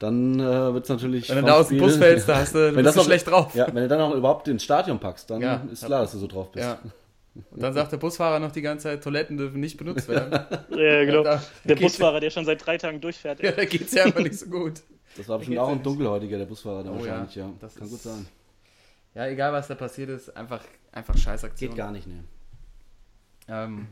[0.00, 1.28] Dann äh, wird es natürlich.
[1.30, 3.06] Wenn du da aus dem Bus fällst, da hast du, Wenn bist das du noch-
[3.06, 3.54] schlecht drauf.
[3.54, 5.62] Ja, wenn du dann auch überhaupt ins Stadion packst, dann Ja.
[5.72, 6.66] ist klar, dass du so drauf bist.
[7.48, 7.54] Ja.
[7.56, 10.32] Und dann sagt der Busfahrer noch die ganze Zeit, Toiletten dürfen nicht benutzt werden.
[10.70, 11.22] Ja, genau.
[11.22, 13.40] Da- Der Busfahrer, der schon seit drei Tagen durchfährt.
[13.42, 14.82] Ja, da geht's ja einfach nicht so gut.
[15.16, 17.50] Das war bestimmt geht's auch ja ein dunkelhäutiger, der Busfahrer da Oh ja, wahrscheinlich, ja.
[17.60, 18.26] das Kann ist- gut sein.
[19.14, 20.62] Ja, egal was da passiert ist, einfach,
[20.92, 21.70] einfach Scheißaktion.
[21.70, 22.22] Geht gar nicht, ne.
[23.48, 23.88] Ähm,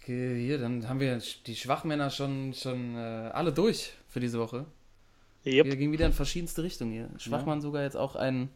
[0.00, 4.66] okay, hier, dann haben wir die Schwachmänner schon, schon äh, alle durch für diese Woche.
[5.46, 5.66] Yep.
[5.66, 7.08] Wir gingen wieder in verschiedenste Richtungen hier.
[7.18, 8.50] Schwachmann sogar jetzt auch ein,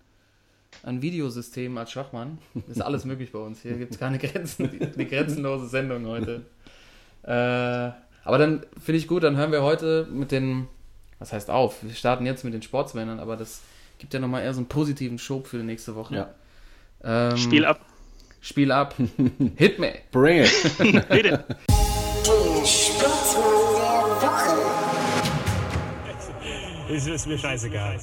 [0.82, 2.38] ein Videosystem als Schwachmann.
[2.68, 3.62] Ist alles möglich bei uns.
[3.62, 4.70] Hier gibt es keine Grenzen.
[4.70, 6.42] Die, die grenzenlose Sendung heute.
[7.22, 7.92] Äh,
[8.24, 10.68] aber dann finde ich gut, dann hören wir heute mit den,
[11.18, 11.82] was heißt auf?
[11.82, 13.62] Wir starten jetzt mit den Sportsmännern, aber das
[13.98, 16.14] gibt ja nochmal eher so einen positiven Schub für die nächste Woche.
[16.14, 16.34] Ja.
[17.30, 17.80] Ähm, Spiel ab.
[18.40, 18.94] Spiel ab.
[19.56, 19.94] Hit me.
[20.10, 20.50] Bring it!
[21.10, 21.44] Rede.
[21.48, 23.42] Der Sportsmann
[23.80, 24.82] der Woche.
[26.94, 27.98] Es ist mir scheißegal.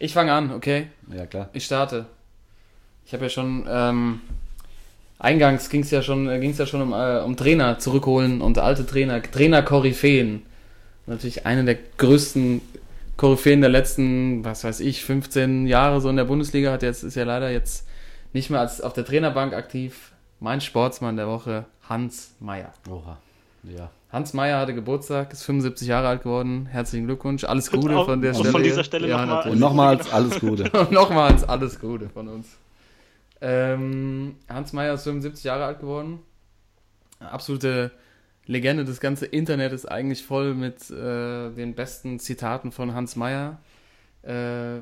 [0.00, 0.86] Ich fange an, okay?
[1.14, 1.50] ja, klar.
[1.52, 2.06] Ich starte.
[3.04, 4.22] Ich habe ja schon, ähm,
[5.18, 8.56] eingangs ging es ja schon, äh, ging's ja schon um, äh, um Trainer zurückholen und
[8.56, 10.42] alte Trainer, Trainer-Koryphäen.
[11.06, 12.62] Natürlich eine der größten
[13.18, 17.16] Koryphäen der letzten, was weiß ich, 15 Jahre so in der Bundesliga, hat jetzt, ist
[17.16, 17.86] ja leider jetzt
[18.32, 20.12] nicht mehr als auf der Trainerbank aktiv.
[20.38, 22.72] Mein Sportsmann der Woche, Hans Meyer.
[22.88, 23.18] Oha.
[23.64, 23.90] Ja.
[24.12, 26.66] Hans Meyer hatte Geburtstag, ist 75 Jahre alt geworden.
[26.66, 27.44] Herzlichen Glückwunsch.
[27.44, 28.50] Alles Gute auch- von der Stelle.
[28.50, 29.54] von dieser Stelle nochmal- natürlich.
[29.54, 30.70] Und nochmals alles Gute.
[30.78, 32.56] Und nochmals alles Gute von uns.
[33.40, 36.18] Ähm, Hans Meyer ist 75 Jahre alt geworden.
[37.20, 37.92] Absolute
[38.46, 38.84] Legende.
[38.84, 43.58] Das ganze Internet ist eigentlich voll mit äh, den besten Zitaten von Hans Meyer.
[44.22, 44.80] Äh,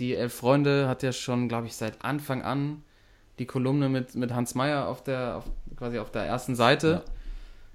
[0.00, 2.82] die Elf Freunde hat ja schon, glaube ich, seit Anfang an
[3.38, 5.44] die Kolumne mit, mit Hans Meyer auf der, auf,
[5.76, 7.02] quasi auf der ersten Seite.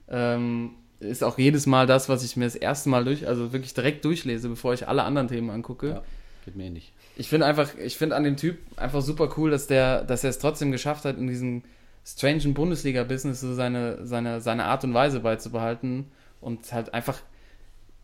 [0.10, 3.74] Ähm, ist auch jedes Mal das, was ich mir das erste Mal durch, also wirklich
[3.74, 5.90] direkt durchlese, bevor ich alle anderen Themen angucke.
[5.90, 6.04] Ja.
[6.46, 6.94] Geht mir ähnlich.
[7.16, 10.30] Ich finde einfach, ich finde an dem Typ einfach super cool, dass der, dass er
[10.30, 11.64] es trotzdem geschafft hat, in diesem
[12.06, 17.22] strangen Bundesliga-Business so seine, seine, seine Art und Weise beizubehalten und halt einfach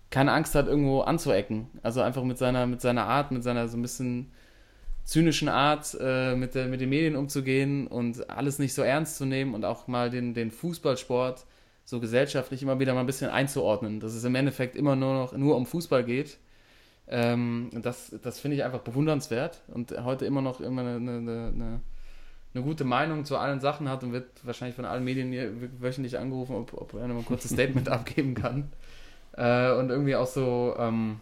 [0.10, 1.68] keine Angst hat, irgendwo anzuecken.
[1.82, 4.32] Also einfach mit seiner, mit seiner Art, mit seiner so ein bisschen
[5.04, 9.26] zynischen Art, äh, mit, der, mit den Medien umzugehen und alles nicht so ernst zu
[9.26, 11.46] nehmen und auch mal den, den Fußballsport
[11.86, 15.34] so gesellschaftlich immer wieder mal ein bisschen einzuordnen, dass es im Endeffekt immer nur noch
[15.34, 16.38] nur um Fußball geht.
[17.08, 21.82] Ähm, das das finde ich einfach bewundernswert und heute immer noch immer eine, eine, eine,
[22.54, 26.18] eine gute Meinung zu allen Sachen hat und wird wahrscheinlich von allen Medien hier wöchentlich
[26.18, 28.72] angerufen, ob, ob er noch ein kurzes Statement abgeben kann.
[29.38, 31.20] Äh, und irgendwie auch so, ähm,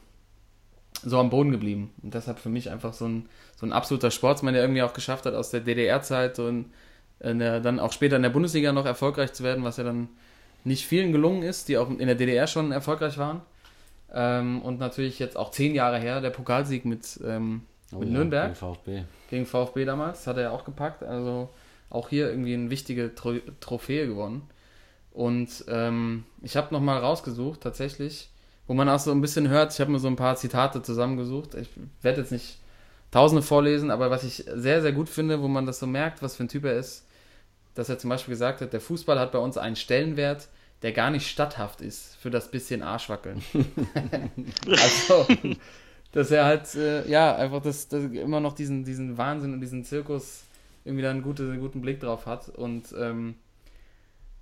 [1.04, 1.92] so am Boden geblieben.
[2.02, 5.26] Und deshalb für mich einfach so ein, so ein absoluter Sportsmann, der irgendwie auch geschafft
[5.26, 6.72] hat, aus der DDR-Zeit und
[7.20, 10.10] in der, dann auch später in der Bundesliga noch erfolgreich zu werden, was ja dann
[10.64, 13.42] nicht vielen gelungen ist, die auch in der DDR schon erfolgreich waren.
[14.14, 18.14] Ähm, und natürlich jetzt auch zehn Jahre her, der Pokalsieg mit, ähm, Oh mit ja,
[18.14, 19.04] Nürnberg gegen VfB.
[19.30, 21.04] gegen VfB damals, hat er auch gepackt.
[21.04, 21.50] Also
[21.90, 24.44] auch hier irgendwie eine wichtige Tro Trophäe gewonnen.
[25.12, 28.30] Und ähm, ich habe nochmal rausgesucht, tatsächlich,
[28.68, 31.54] wo man auch so ein bisschen hört, ich habe mir so ein paar Zitate zusammengesucht.
[31.56, 31.70] Ich
[32.02, 32.60] werde jetzt nicht
[33.12, 36.36] tausende vorlesen, aber was ich sehr, sehr gut finde, wo man das so merkt, was
[36.36, 37.06] für ein Typ er ist,
[37.76, 40.48] dass er zum Beispiel gesagt hat, der Fußball hat bei uns einen Stellenwert,
[40.82, 43.42] der gar nicht statthaft ist für das bisschen Arschwackeln.
[44.68, 45.28] also,
[46.12, 49.84] dass er halt, äh, ja, einfach das, das immer noch diesen, diesen Wahnsinn und diesen
[49.84, 50.44] Zirkus
[50.86, 52.50] irgendwie da einen, gute, einen guten Blick drauf hat.
[52.50, 53.36] Und ähm,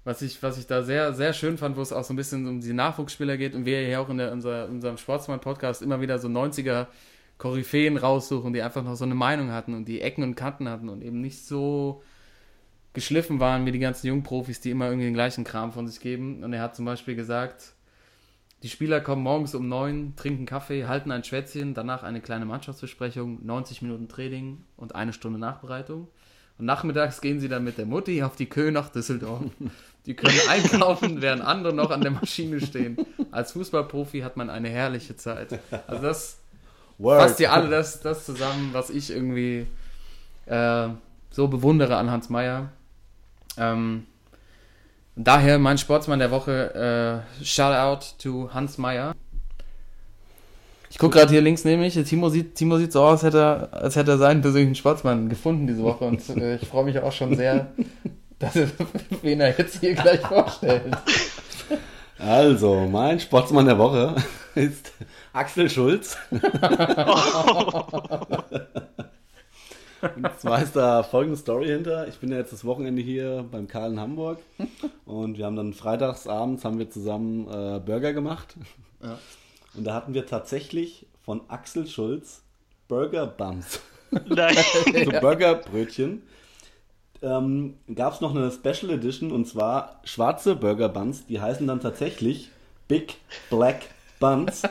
[0.03, 2.47] was, ich, was ich da sehr, sehr schön fand, wo es auch so ein bisschen
[2.47, 6.17] um die Nachwuchsspieler geht und wir hier auch in der, unser, unserem Sportsmann-Podcast immer wieder
[6.17, 6.87] so 90er
[7.37, 10.89] Koryphäen raussuchen, die einfach noch so eine Meinung hatten und die Ecken und Kanten hatten
[10.89, 12.01] und eben nicht so
[12.93, 16.43] geschliffen waren wie die ganzen Jungprofis, die immer irgendwie den gleichen Kram von sich geben.
[16.43, 17.73] Und er hat zum Beispiel gesagt,
[18.63, 23.45] die Spieler kommen morgens um neun, trinken Kaffee, halten ein Schwätzchen, danach eine kleine Mannschaftsbesprechung,
[23.45, 26.07] 90 Minuten Training und eine Stunde Nachbereitung.
[26.59, 29.41] Und nachmittags gehen sie dann mit der Mutti auf die Kö nach Düsseldorf.
[30.05, 32.97] Die können einkaufen, während andere noch an der Maschine stehen.
[33.31, 35.59] Als Fußballprofi hat man eine herrliche Zeit.
[35.87, 36.37] Also das
[37.01, 39.65] fasst ihr alle das, das zusammen, was ich irgendwie
[40.45, 40.89] äh,
[41.31, 42.71] so bewundere an Hans Meyer.
[43.57, 44.05] Ähm,
[45.15, 49.13] daher mein Sportsmann der Woche, äh, Shout out to Hans Meyer.
[50.89, 53.23] Ich gucke gerade hier links neben mich, der Timo sieht, Timo sieht so aus, als
[53.23, 56.83] hätte, er, als hätte er seinen persönlichen Sportsmann gefunden diese Woche und äh, ich freue
[56.83, 57.71] mich auch schon sehr,
[58.39, 58.67] dass er,
[59.21, 60.83] wen er jetzt hier gleich vorstellt.
[62.19, 64.15] Also, mein Sportsmann der Woche
[64.53, 64.91] ist
[65.33, 66.17] Axel Schulz.
[70.15, 72.07] Und zwar ist da folgende Story hinter.
[72.07, 74.39] Ich bin ja jetzt das Wochenende hier beim Karl in Hamburg
[75.05, 78.55] und wir haben dann freitags abends haben wir zusammen äh, Burger gemacht.
[79.03, 79.17] Ja.
[79.75, 82.43] Und da hatten wir tatsächlich von Axel Schulz
[82.87, 83.79] Burger Buns.
[84.27, 84.55] Nein.
[85.05, 86.23] so Burgerbrötchen.
[87.21, 91.79] Ähm, Gab es noch eine Special Edition und zwar schwarze Burger Buns, die heißen dann
[91.79, 92.49] tatsächlich
[92.87, 93.15] Big
[93.49, 93.83] Black
[94.19, 94.63] Buns.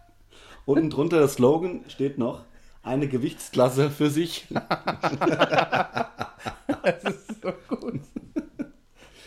[0.64, 2.42] Unten drunter der Slogan steht noch
[2.88, 4.46] eine Gewichtsklasse für sich.
[6.82, 8.00] Das ist so gut.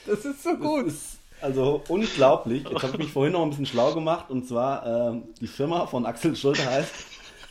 [0.07, 0.87] Das ist so gut.
[0.87, 2.63] Das ist also unglaublich.
[2.63, 5.85] Jetzt habe ich mich vorhin noch ein bisschen schlau gemacht und zwar ähm, die Firma
[5.85, 6.91] von Axel Schulze heißt,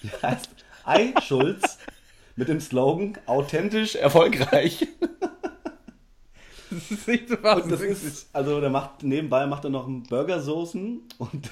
[0.02, 0.48] die heißt
[0.84, 1.78] Ei Schulz
[2.36, 4.86] mit dem Slogan authentisch erfolgreich.
[6.70, 7.62] Das ist nicht zu fassen.
[7.64, 11.50] Und das ist, also der macht nebenbei macht er noch Burgersoßen und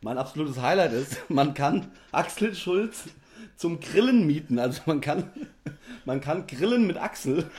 [0.00, 3.04] mein absolutes Highlight ist, man kann Axel Schulz
[3.56, 4.58] zum Grillen mieten.
[4.58, 5.30] Also man kann,
[6.04, 7.50] man kann grillen mit Axel.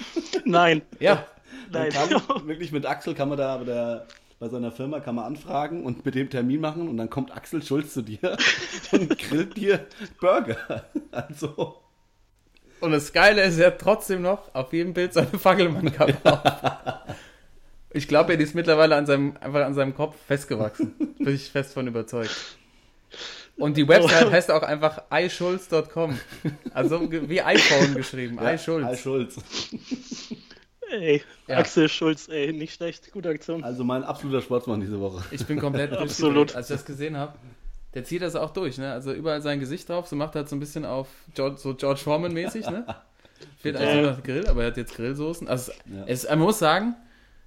[0.45, 0.81] Nein.
[0.99, 1.25] ja,
[1.71, 1.91] Man Nein.
[1.91, 2.09] kann
[2.47, 4.07] wirklich mit Axel kann man da bei, der,
[4.39, 7.61] bei seiner Firma kann man anfragen und mit dem Termin machen und dann kommt Axel
[7.63, 8.37] Schulz zu dir
[8.91, 9.85] und grillt dir
[10.19, 10.85] Burger.
[11.11, 11.81] Also
[12.79, 17.15] Und das Geile ist, er hat trotzdem noch auf jedem Bild seine Fackelmann-Kappe auf.
[17.91, 20.93] Ich glaube, er ist mittlerweile an seinem, einfach an seinem Kopf festgewachsen.
[21.17, 22.57] Bin ich fest von überzeugt.
[23.57, 26.17] Und die Website heißt auch einfach ischulz.com.
[26.73, 28.37] Also wie iPhone geschrieben.
[28.39, 28.99] Ei iSchulz.
[28.99, 29.37] Schulz.
[30.91, 31.57] Ey, Ja.
[31.57, 33.11] Axel Schulz, ey, nicht schlecht.
[33.11, 33.63] Gute Aktion.
[33.63, 35.23] Also mein absoluter Sportsmann diese Woche.
[35.31, 36.55] Ich bin komplett Absolut.
[36.55, 37.33] als ich das gesehen habe.
[37.93, 38.91] Der zieht das auch durch, ne?
[38.91, 41.73] Also überall sein Gesicht drauf, so macht er halt so ein bisschen auf George, so
[41.73, 42.85] George Foreman-mäßig, ne?
[43.59, 45.47] Fehlt eigentlich nur noch Grill, aber er hat jetzt Grillsoßen.
[45.47, 46.03] Also Ja.
[46.05, 46.95] es, man muss sagen,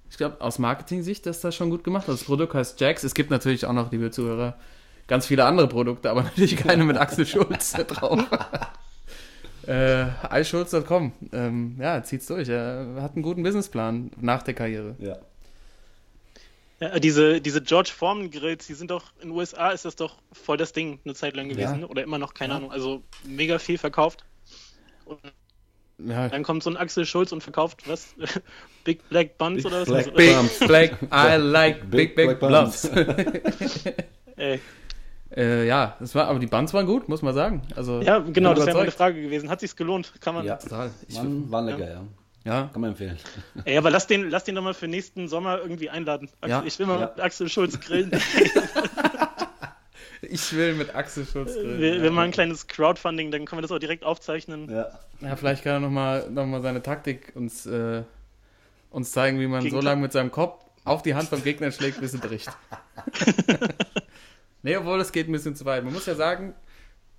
[0.09, 2.07] ich glaube, aus Marketing-Sicht ist das schon gut gemacht.
[2.07, 3.03] Das Produkt heißt Jax.
[3.03, 4.55] Es gibt natürlich auch noch, liebe Zuhörer,
[5.11, 8.23] ganz viele andere Produkte, aber natürlich keine mit Axel Schulz da drauf.
[9.67, 10.05] äh,
[10.39, 11.11] iSchulz.com.
[11.33, 12.47] Ähm, ja, zieht's durch.
[12.47, 14.95] Er hat einen guten Businessplan nach der Karriere.
[14.99, 15.17] Ja.
[16.79, 20.15] Ja, diese, diese George Foreman Grills, die sind doch in den USA ist das doch
[20.31, 21.87] voll das Ding eine Zeit lang gewesen, Ja.
[21.87, 22.71] oder immer noch, keine Ahnung.
[22.71, 24.23] Also mega viel verkauft.
[25.05, 25.19] Und
[25.99, 28.15] Ja, dann kommt so ein Axel Schulz und verkauft was?
[28.85, 29.89] Big Black Buns Big oder was?
[29.89, 30.59] Black Also, Big Bumps.
[30.59, 32.85] Black, I like big, Big big, Black Blumps.
[34.37, 34.59] Ey.
[35.35, 37.61] Äh, ja, das war, aber die Buns waren gut, muss man sagen.
[37.75, 38.91] Also, Ja, genau, das wäre meine.
[38.91, 39.49] Frage gewesen.
[39.49, 40.13] Hat sich's gelohnt?
[40.19, 40.45] Kann man.
[40.45, 40.57] Ja.
[40.57, 40.91] Total.
[41.07, 42.03] Ich, Waren, waren lecker, ja.
[42.43, 43.17] ja, Kann man empfehlen.
[43.65, 46.29] Ey, aber lass den, lass den doch mal für nächsten Sommer irgendwie einladen.
[46.41, 46.63] Axel, Ja.
[46.65, 47.11] Ich will mal Ja.
[47.15, 48.11] mit Axel Schulz grillen.
[50.21, 51.79] ich will mit Axel Schulz grillen.
[51.79, 52.01] wir, ja.
[52.03, 54.69] wir machen ein kleines Crowdfunding, dann können wir das auch direkt aufzeichnen.
[54.69, 54.87] Ja.
[55.21, 58.03] Ja, vielleicht kann er nochmal noch mal seine Taktik uns, äh,
[58.89, 61.71] uns zeigen, wie man Gegen so lange mit seinem Kopf auf die Hand vom Gegner
[61.71, 62.49] schlägt, bis sie bricht.
[64.63, 65.83] Nee, obwohl das geht ein bisschen zu weit.
[65.83, 66.53] Man muss ja sagen,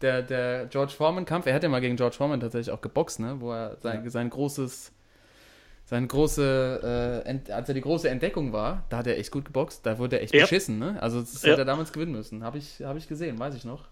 [0.01, 3.37] der, der George Foreman-Kampf, er hat ja mal gegen George Foreman tatsächlich auch geboxt, ne?
[3.39, 4.93] wo er sein, sein großes
[5.85, 9.85] Seine große, äh, als er die große Entdeckung war, da hat er echt gut geboxt,
[9.85, 10.43] da wurde er echt Ja.
[10.43, 10.97] beschissen, ne?
[11.03, 11.51] Also das Ja.
[11.51, 12.45] hätte er damals gewinnen müssen.
[12.45, 13.89] Habe ich, hab ich gesehen, weiß ich noch.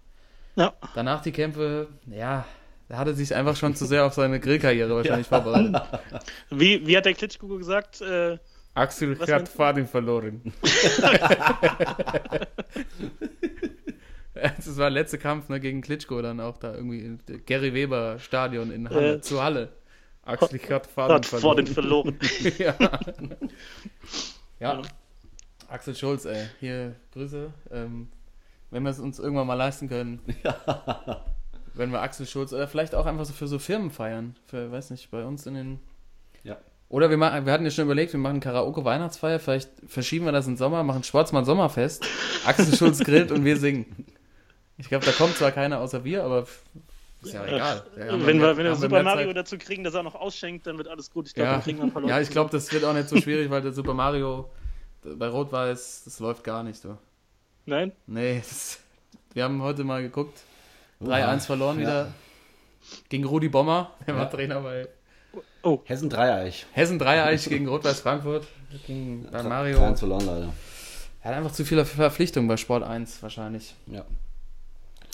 [0.55, 0.73] Ja.
[0.95, 2.45] Danach die Kämpfe, ja,
[2.87, 5.79] da hat er sich einfach schon zu sehr auf seine Grillkarriere wahrscheinlich vorbereitet.
[6.49, 8.01] Wie, wie hat der Klitschko gesagt?
[8.01, 8.37] Äh,
[8.73, 9.49] Axel Was hat?
[9.49, 10.41] Faden verloren.
[14.33, 18.17] Das war der letzte Kampf ne, gegen Klitschko, dann auch da irgendwie im Gary Weber
[18.17, 19.69] Stadion in Halle, Äh, zu Halle.
[20.23, 22.17] Axel hat Faden hat vor den verloren.
[22.19, 22.55] verloren.
[24.59, 24.79] ja.
[24.79, 24.81] ja.
[25.67, 27.51] Axel Schulz, ey, hier Grüße.
[27.71, 28.09] Ähm,
[28.69, 30.21] wenn wir es uns irgendwann mal leisten können,
[31.73, 34.91] wenn wir Axel Schulz oder vielleicht auch einfach so für so Firmen feiern, für, weiß
[34.91, 35.79] nicht, bei uns in den Ja.
[36.91, 40.45] Oder wir, machen, wir hatten ja schon überlegt, wir machen Karaoke-Weihnachtsfeier, vielleicht verschieben wir das
[40.45, 42.05] in den Sommer, machen Schwarzmann Sommerfest,
[42.45, 44.05] Axel Schulz grillt und wir singen.
[44.77, 46.47] Ich glaube, da kommt zwar keiner außer wir, aber
[47.23, 47.83] ist ja egal.
[48.09, 49.37] Haben wenn wir, wenn wir Super Mario Zeit.
[49.37, 51.27] dazu kriegen, dass er noch ausschenkt, dann wird alles gut.
[51.27, 52.13] Ich glaube, Ja, dann kriegen wir ein paar Leute.
[52.13, 54.49] ja, ich glaube, das wird auch nicht so schwierig, weil der Super Mario
[55.03, 56.83] bei Rot-Weiß, das läuft gar nicht.
[56.83, 56.97] Du.
[57.67, 57.91] Nein?
[58.07, 58.79] Nee, das,
[59.33, 60.39] wir haben heute mal geguckt.
[61.03, 61.81] 3-1 verloren Ja.
[61.81, 62.13] wieder
[63.09, 64.29] gegen Rudi Bommer, der war Ja.
[64.29, 64.87] Trainer bei
[65.85, 66.65] Hessen Dreieich.
[66.73, 68.47] Hessen Dreieich gegen Rot-Weiß Frankfurt.
[68.87, 69.77] Gegen, bei Mario.
[69.77, 70.53] 3 verloren leider.
[71.23, 73.75] Er hat einfach zu viele Verpflichtungen bei Sport 1 wahrscheinlich.
[73.87, 74.05] Ja.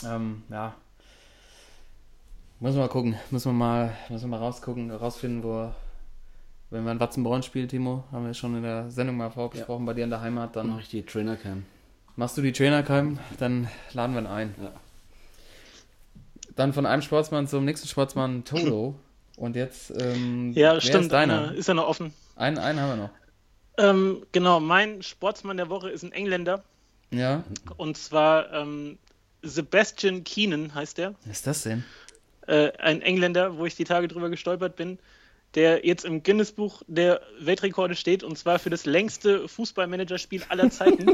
[0.05, 0.73] Ähm, ja.
[2.59, 3.15] Müssen wir mal gucken.
[3.29, 5.71] Müssen wir mal, müssen wir mal rausgucken, rausfinden, wo.
[6.69, 9.93] Wenn wir in Watzenbronn spielen, Timo, haben wir schon in der Sendung mal vorgesprochen, bei
[9.93, 11.65] dir in der Heimat, Dann mache ich die Trainercam.
[12.17, 14.55] machst du die Trainercam, dann laden wir ihn ein.
[14.61, 14.71] Ja.
[16.57, 18.95] Dann von einem Sportsmann zum nächsten Sportsmann, Toto.
[19.37, 21.03] Und jetzt, ähm, Ja, stimmt.
[21.05, 21.53] ist deiner?
[21.53, 22.13] Ist ja noch offen.
[22.35, 23.09] Einen, einen haben wir noch.
[23.77, 26.63] Ähm, genau, mein Sportsmann der Woche ist ein Engländer.
[27.11, 27.43] Ja,
[27.77, 28.97] Und zwar ähm,
[29.43, 31.13] Sebastian Keenan heißt der.
[31.23, 31.85] was ist das denn?
[32.47, 34.97] Äh, ein Engländer, wo ich die Tage drüber gestolpert bin,
[35.53, 41.07] der jetzt im Guinness-Buch der Weltrekorde steht und zwar für das längste Fußballmanagerspiel aller Zeiten.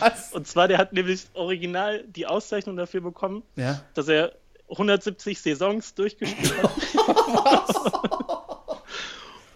[0.00, 0.32] Was?
[0.32, 3.82] und zwar, der hat nämlich original die Auszeichnung dafür bekommen, Ja.
[3.94, 4.32] dass er
[4.68, 6.70] 170 Saisons durchgespielt hat.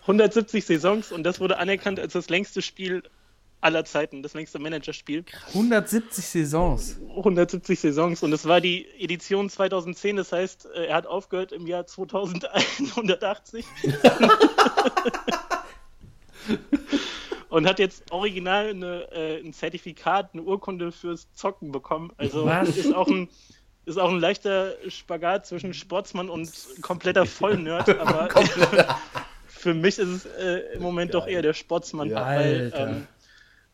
[0.08, 3.02] 170 Saisons und das wurde anerkannt als das längste Spiel
[3.60, 5.24] aller Zeiten, das längste Managerspiel.
[5.48, 6.96] 170 Saisons.
[7.10, 11.66] 170 Saisons und es war die Edition 2010, das heißt, äh, er hat aufgehört im
[11.66, 13.66] Jahr 2180
[17.50, 22.12] und hat jetzt original eine, äh, ein Zertifikat, eine Urkunde fürs Zocken bekommen.
[22.16, 22.76] Also Was?
[22.76, 23.28] ist auch ein
[23.88, 26.50] ist auch ein leichter Spagat zwischen Sportsmann und
[26.82, 28.28] kompletter Vollnerd, aber
[29.48, 32.24] für mich ist es äh, im Moment doch eher der Sportsmann, Ja.
[32.26, 32.88] weil Alter.
[32.90, 33.06] ähm,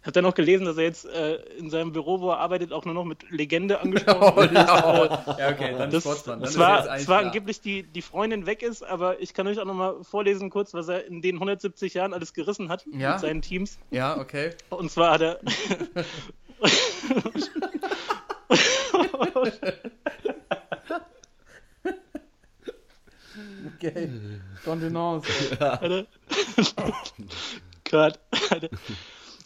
[0.00, 2.72] ich habe dann noch gelesen, dass er jetzt äh, in seinem Büro, wo er arbeitet,
[2.74, 4.52] auch nur noch mit Legende angesprochen wird.
[4.52, 6.40] ja, okay, dann Das, Sportsmann.
[6.42, 9.72] Dann zwar, zwar angeblich die, die Freundin weg ist, aber ich kann euch auch noch
[9.72, 13.12] mal vorlesen kurz, was er in den 170 Jahren alles gerissen hat Ja?
[13.12, 13.78] mit seinen Teams.
[13.92, 14.50] Ja, okay.
[14.68, 15.40] Und zwar hat er
[23.76, 24.09] Okay.
[24.64, 25.28] Kontenance.
[25.61, 26.07] er-
[27.90, 28.18] Gott.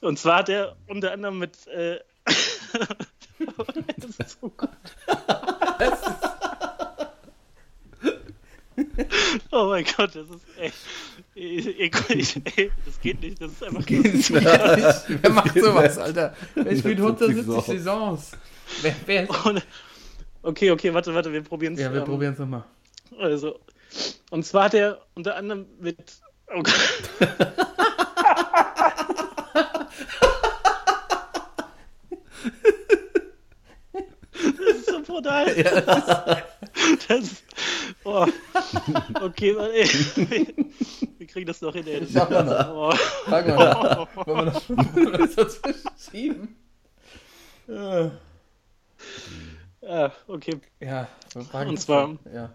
[0.01, 1.99] Und zwar hat er unter anderem mit äh,
[3.97, 4.69] das ist so gut.
[9.51, 10.77] Oh mein Gott, das ist echt.
[12.85, 13.85] Das geht nicht, das ist einfach.
[13.89, 16.35] Wer macht sowas, Alter?
[16.55, 18.33] Wer spielt 170 Saisons.
[18.83, 19.45] Wer, wer ist...
[19.47, 19.63] Und-
[20.41, 21.81] Okay, okay, warte, warte, wir probieren es.
[21.81, 22.65] Ja, wir probieren es nochmal.
[23.19, 23.59] Also,
[24.31, 25.97] und zwar hat er unter anderem mit.
[26.55, 26.75] Oh Gott.
[34.33, 35.47] Das ist so brutal.
[37.09, 37.45] das ist,
[38.05, 38.27] oh.
[39.21, 40.55] Okay, warte, ey.
[41.19, 41.87] wir kriegen das noch hin.
[41.87, 42.01] Ey.
[42.01, 42.75] Das Schaffen wir noch.
[42.75, 42.97] Oh.
[43.27, 44.27] Frag mal nach.
[44.27, 46.57] Wollen wir noch wollen wir das dazwischen schieben?
[47.67, 48.11] Ja.
[49.83, 50.61] Ja, okay.
[50.81, 52.17] Ja, Und das zwar-.
[52.33, 52.55] Ja.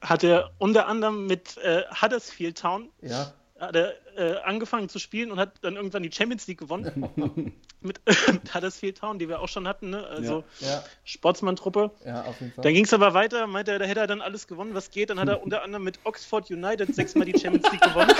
[0.00, 3.32] Hat er unter anderem mit äh, Huddersfield Town Ja.
[3.66, 7.12] Hat er äh, angefangen zu spielen und hat dann irgendwann die Champions League gewonnen.
[7.80, 10.04] mit, mit Huddersfield Town, die wir auch schon hatten, ne?
[10.06, 10.82] also Ja.
[11.04, 11.90] Sportsmann-Truppe.
[12.04, 12.62] Ja, auf jeden Fall.
[12.64, 15.10] Dann ging es aber weiter, meinte er, da hätte er dann alles gewonnen, was geht.
[15.10, 18.12] Dann hat er unter anderem mit Oxford United sechsmal die Champions League gewonnen.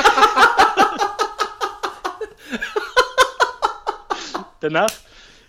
[4.61, 4.90] Danach,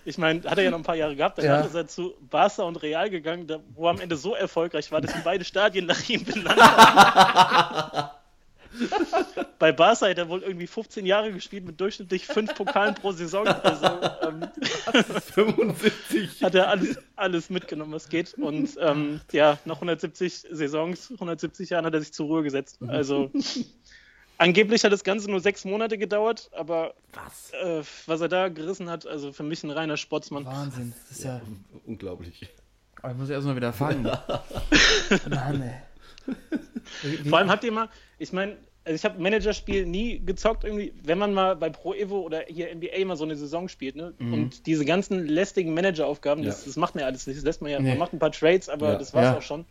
[0.06, 1.66] ich meine, hat er ja noch ein paar Jahre gehabt, danach Ja.
[1.66, 5.14] ist er zu Barca und Real gegangen, wo er am Ende so erfolgreich war, dass
[5.14, 8.10] sie beide Stadien nach ihm benannt haben.
[9.60, 13.48] bei Barca hat er wohl irgendwie 15 Jahre gespielt mit durchschnittlich fünf Pokalen pro Saison.
[13.48, 13.86] Also
[14.22, 14.48] ähm,
[15.22, 16.44] 75.
[16.44, 18.34] hat er alles, alles mitgenommen, was geht.
[18.36, 22.80] Und ähm, ja, nach 170 Saisons, 170 Jahren hat er sich zur Ruhe gesetzt.
[22.88, 23.32] Also
[24.38, 27.52] angeblich hat das Ganze nur sechs Monate gedauert, aber Was?
[27.52, 30.46] äh, was er da gerissen hat, also für mich ein reiner Sportsmann.
[30.46, 30.94] Wahnsinn.
[31.10, 31.42] Das ist ja.
[31.86, 32.50] Unglaublich.
[33.04, 34.04] Oh, ich muss erstmal wieder fangen.
[35.30, 35.82] Mann, ey.
[37.30, 41.18] Vor allem habt ihr mal, ich meine, also ich habe Managerspiel nie gezockt irgendwie, wenn
[41.18, 44.14] man mal bei Pro Evo oder hier NBA mal so eine Saison spielt, ne?
[44.20, 46.68] Und diese ganzen lästigen Manageraufgaben, das, Ja.
[46.68, 47.38] das macht man ja alles nicht.
[47.38, 47.90] Das lässt man ja, Nee.
[47.90, 48.96] man macht ein paar Trades, aber Ja.
[48.98, 49.38] das war's Ja.
[49.38, 49.66] auch schon.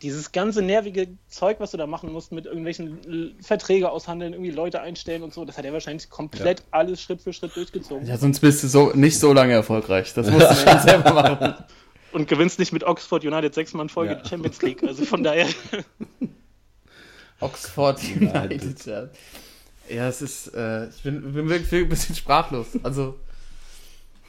[0.00, 4.80] Dieses ganze nervige Zeug, was du da machen musst, mit irgendwelchen Verträge aushandeln, irgendwie Leute
[4.80, 8.06] einstellen und so, das hat er wahrscheinlich komplett alles Schritt für Schritt durchgezogen.
[8.06, 10.14] Ja, sonst bist du so, nicht so lange erfolgreich.
[10.14, 11.54] Das musst du schon selber machen.
[12.12, 14.20] Und gewinnst nicht mit Oxford United sechsmal in Folge Ja.
[14.20, 14.82] die Champions League.
[14.82, 15.46] Also von daher,
[17.40, 18.86] Oxford United.
[18.86, 19.08] ja.
[19.88, 22.66] Ja, es ist, äh, ich bin, bin wirklich ein bisschen sprachlos.
[22.82, 23.18] Also,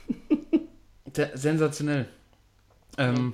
[1.06, 2.08] der, sensationell.
[2.98, 3.34] Ähm,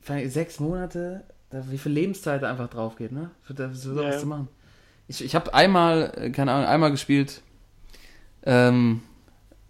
[0.00, 3.30] vor allem sechs Monate, da, wie viel Lebenszeit da einfach drauf geht, ne?
[3.42, 4.18] Für, da- für sowas Ja, ja.
[4.18, 4.48] zu machen.
[5.06, 7.42] Ich, ich habe einmal, äh, keine Ahnung, einmal gespielt.
[8.42, 9.02] Ähm,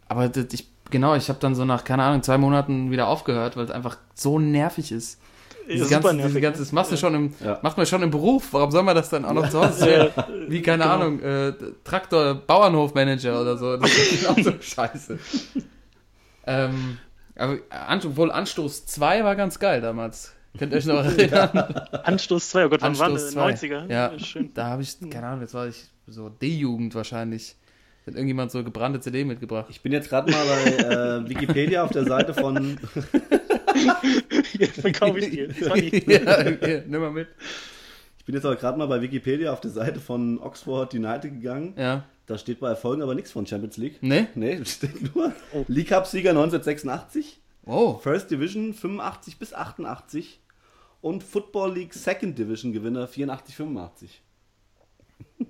[0.08, 3.56] aber das, ich, genau, ich habe dann so nach, keine Ahnung, zwei Monaten wieder aufgehört,
[3.56, 5.20] weil es einfach so nervig ist.
[5.70, 7.58] Diese super ganze, nervig, diese ganze, das machst du schon im, Ja.
[7.62, 8.48] macht man schon im Beruf.
[8.52, 10.12] Warum soll man das dann auch noch zu Hause?
[10.48, 10.94] Wie, keine Genau.
[10.94, 11.52] Ahnung, äh,
[11.84, 13.76] Traktor, Bauernhofmanager oder so.
[13.76, 15.18] Das ist genauso scheiße.
[16.46, 16.98] Ähm,
[17.36, 17.58] aber
[18.16, 20.32] wohl Anstoß 2 war ganz geil damals.
[20.58, 21.74] Könnt ihr euch noch erinnern?
[22.04, 23.30] Anstoß 2, oh Gott, wann Anstoß das?
[23.32, 23.52] 2.
[23.52, 23.92] 90er?
[23.92, 24.50] Ja, Schön.
[24.54, 27.56] da habe ich, keine Ahnung, jetzt war ich so D-Jugend wahrscheinlich.
[28.08, 29.66] Hat irgendjemand so gebrannte CD mitgebracht.
[29.68, 32.78] Ich bin jetzt gerade mal bei äh, Wikipedia auf der Seite von.
[34.52, 35.54] Hier verkaufe ich dir.
[35.54, 36.08] 20.
[36.08, 37.28] ja, hier, nimm mal mit.
[38.18, 41.74] Ich bin jetzt aber gerade mal bei Wikipedia auf der Seite von Oxford United gegangen.
[41.76, 42.04] Ja.
[42.24, 44.02] Da steht bei Erfolgen aber nichts von Champions League.
[44.02, 44.28] Ne?
[44.34, 45.32] Nee, steht nur
[45.66, 50.40] League Cup-Sieger 1986, Oh, First Division 85 bis 88
[51.02, 54.22] und Football League Second Division Gewinner 84, 85.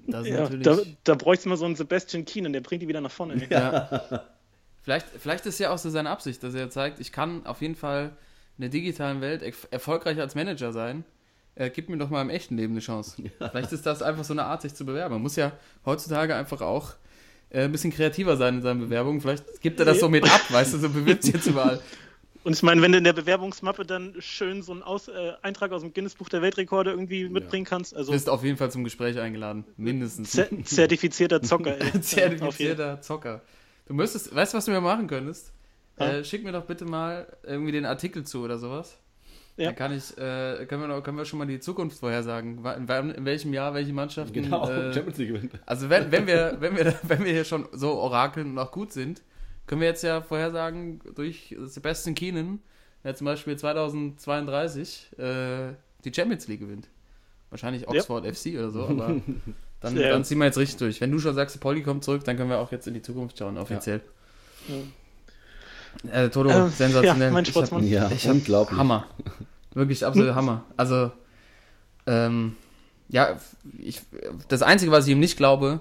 [0.06, 0.64] das ist Ja, natürlich.
[0.64, 3.46] da, da bräuchte es mal so einen Sebastian Keenan, der bringt die wieder nach vorne.
[3.50, 4.24] Ja.
[4.82, 7.74] vielleicht, vielleicht ist ja auch so seine Absicht, dass er zeigt, ich kann auf jeden
[7.76, 8.12] Fall
[8.56, 11.04] in der digitalen Welt erf- erfolgreich als Manager sein.
[11.54, 13.22] Äh, gib mir doch mal im echten Leben eine Chance.
[13.38, 15.14] Vielleicht ist das einfach so eine Art, sich zu bewerben.
[15.14, 15.52] Man muss ja
[15.84, 16.94] heutzutage einfach auch
[17.50, 19.20] äh, ein bisschen kreativer sein in seinen Bewerbungen.
[19.20, 21.80] Vielleicht gibt er das so mit ab, weißt du, so bewirbt sich jetzt überall.
[22.48, 25.70] Und ich meine, wenn du in der Bewerbungsmappe dann schön so einen Aus, äh, Eintrag
[25.70, 28.84] aus dem Guinness-Buch der Weltrekorde irgendwie mitbringen kannst, Du also bist auf jeden Fall zum
[28.84, 29.66] Gespräch eingeladen.
[29.76, 30.30] Mindestens.
[30.30, 31.78] zer zertifizierter Zocker.
[31.78, 32.00] ey.
[32.00, 33.42] Zertifizierter Zocker.
[33.86, 35.52] Du müsstest, weißt du, was du mir machen könntest?
[35.98, 36.06] Ja.
[36.06, 38.96] Äh, schick mir doch bitte mal irgendwie den Artikel zu oder sowas.
[39.58, 39.66] Ja.
[39.66, 42.64] Dann kann ich, äh, können, wir noch, können wir schon mal die Zukunft vorhersagen.
[42.64, 44.32] In, in welchem Jahr welche Mannschaften.
[44.32, 45.52] Genau, Äh, Champions League gewinnt.
[45.66, 48.90] also wenn, wenn wir, wenn wir, wenn wir hier schon so orakeln und auch gut
[48.94, 49.20] sind,
[49.68, 52.58] können wir jetzt ja vorhersagen durch Sebastian Keenan,
[53.04, 56.88] der zum Beispiel 2032 äh, die Champions League gewinnt.
[57.50, 59.20] Wahrscheinlich Oxford FC oder so, aber
[59.80, 60.08] dann, Ja.
[60.10, 61.00] dann ziehen wir jetzt richtig durch.
[61.00, 63.38] Wenn du schon sagst, Polly kommt zurück, dann können wir auch jetzt in die Zukunft
[63.38, 64.00] schauen, offiziell.
[66.12, 67.28] Äh, Toto, Ähm, sensationell.
[67.28, 67.86] ja, mein Ich hab- Sportsmann.
[67.86, 68.78] Ja, ich hab unglaublich.
[68.78, 69.06] Hammer.
[69.74, 70.64] Wirklich absoluter Hammer.
[70.76, 71.10] Also,
[72.06, 72.56] ähm,
[73.08, 73.38] ja,
[73.78, 74.02] ich,
[74.48, 75.80] das Einzige, was ich ihm nicht glaube,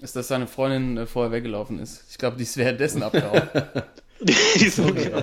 [0.00, 2.04] ist, dass seine Freundin äh, vorher weggelaufen ist.
[2.10, 3.42] Ich glaube, die ist währenddessen abgehauen.
[4.54, 5.22] Ist so genau.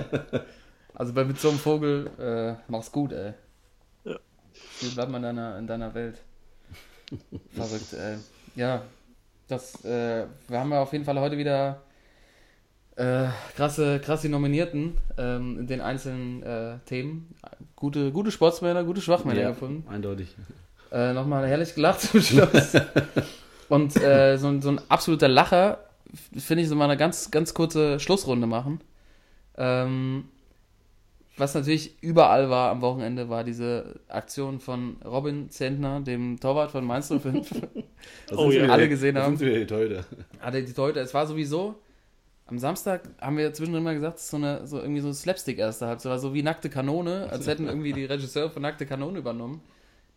[0.92, 3.32] also bei mit so einem Vogel, äh, mach's gut, ey.
[4.02, 4.16] Ja.
[4.80, 6.16] Wie bleibt man in deiner, in deiner Welt?
[7.52, 8.16] Verrückt, ey.
[8.56, 8.82] Ja,
[9.46, 11.80] das, äh, wir haben ja auf jeden Fall heute wieder
[12.96, 17.36] äh, krasse, krasse Nominierten ähm, in den einzelnen äh, Themen.
[17.76, 19.88] Gute, gute Sportsmänner, gute Schwachmänner Ja, gefunden.
[19.88, 20.34] eindeutig.
[20.90, 22.72] Äh, Nochmal herrlich gelacht zum Schluss.
[23.68, 25.84] Und äh, so, ein- so ein absoluter Lacher,
[26.36, 28.80] finde ich, so mal eine ganz, ganz kurze Schlussrunde machen.
[29.56, 30.24] Ähm,
[31.36, 36.84] was natürlich überall war am Wochenende, war diese Aktion von Robin Zentner, dem Torwart von
[36.84, 37.48] Mainz 05.
[38.26, 38.66] Das Oh ja.
[38.68, 39.36] Alle gesehen das haben.
[39.36, 40.04] sind wieder die Teute.
[40.40, 41.76] Hatte die Torhüter, es war sowieso,
[42.46, 45.58] am Samstag haben wir zwischendrin mal gesagt, es ist so, eine, so irgendwie so Slapstick
[45.58, 49.18] erste Halbzeit, war so wie nackte Kanone, als hätten irgendwie die Regisseure von nackte Kanone
[49.18, 49.60] übernommen.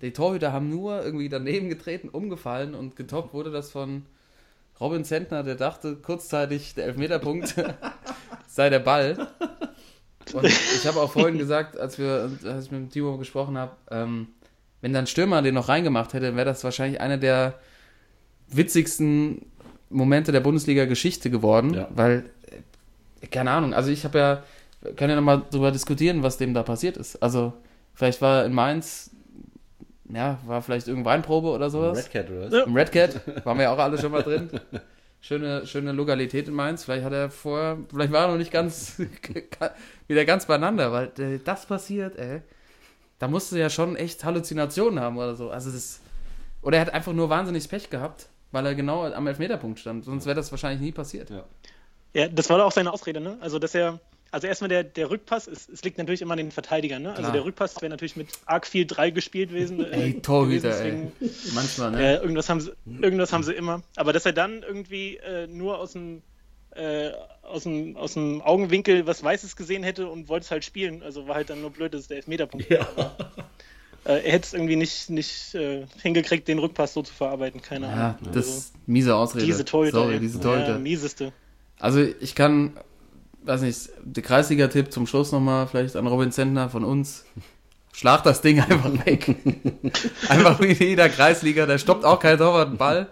[0.02, 4.04] Die Torhüter haben nur irgendwie daneben getreten, umgefallen und getoppt wurde das von
[4.80, 7.54] Robin Zentner, der dachte kurzzeitig, der Elfmeterpunkt
[8.48, 9.28] sei der Ball.
[10.34, 13.74] Und ich habe auch vorhin gesagt, als, wir, als ich mit dem Timo gesprochen habe,
[13.92, 14.28] ähm,
[14.82, 17.60] wenn dann Stürmer den noch reingemacht hätte, wäre das wahrscheinlich einer der
[18.48, 19.46] witzigsten
[19.90, 21.88] Momente der Bundesliga-Geschichte geworden, Ja.
[21.94, 22.26] weil,
[23.22, 24.44] äh, keine Ahnung, also ich habe ja,
[24.82, 27.22] wir können ja nochmal drüber diskutieren, was dem da passiert ist.
[27.22, 27.54] Also,
[27.94, 29.12] vielleicht war in Mainz
[30.14, 31.98] ja, war vielleicht irgendeine Weinprobe oder sowas.
[31.98, 32.54] Red Cat oder was?
[32.54, 32.64] Ja.
[32.64, 34.50] Im Red Cat waren wir ja auch alle schon mal drin.
[35.22, 36.84] Schöne, schöne Lokalität in Mainz.
[36.84, 39.00] Vielleicht hat er vorher, vielleicht war er noch nicht ganz
[40.08, 42.42] wieder ganz beieinander, weil äh, das passiert, ey.
[43.20, 45.52] Da musste er ja schon echt Halluzinationen haben oder so.
[45.52, 46.00] Also das.
[46.64, 50.06] Oder er hat einfach nur wahnsinnig Pech gehabt, weil er genau am Elfmeterpunkt stand.
[50.06, 51.30] Sonst wäre das wahrscheinlich nie passiert.
[51.30, 51.44] Ja.
[52.14, 53.38] Ja, das war auch seine Ausrede, ne?
[53.40, 54.00] Also, dass er,
[54.32, 57.10] also erstmal der, der Rückpass, es, es liegt natürlich immer an den Verteidigern, ne?
[57.10, 57.34] Also Klar.
[57.34, 59.84] der Rückpass wäre natürlich mit arg viel 3 gespielt gewesen.
[59.92, 61.28] äh, Ey, Torhüter, gewesen, ey.
[61.30, 62.02] deswegen, Manchmal, ne?
[62.02, 62.72] äh, irgendwas, haben sie,
[63.02, 63.84] irgendwas haben sie immer.
[63.98, 66.22] Aber dass er dann irgendwie äh, nur aus dem,
[66.76, 67.12] äh,
[67.44, 71.28] aus, dem, aus dem Augenwinkel was Weißes gesehen hätte und wollte es halt spielen, also
[71.28, 72.88] war halt dann nur blöd, dass es der Elfmeterpunkt war.
[72.96, 73.16] Aber,
[74.06, 77.88] äh, er hätte es irgendwie nicht, nicht äh, hingekriegt, den Rückpass so zu verarbeiten, keine
[77.88, 78.32] Ja, Ahnung.
[78.34, 79.46] das Also, miese Ausrede.
[79.46, 79.98] diese Torhüter.
[79.98, 80.20] Sorry, ey.
[80.22, 80.70] diese Torhüter.
[80.70, 81.34] Ja, mieseste.
[81.80, 82.78] Also ich kann,
[83.44, 87.26] weiß nicht, der Kreisliga-Tipp zum Schluss nochmal, vielleicht an Robin Zentner von uns.
[87.94, 89.36] Schlag das Ding einfach weg.
[90.30, 93.08] einfach wie jeder Kreisliga, da stoppt auch kein Torwart einen Ball.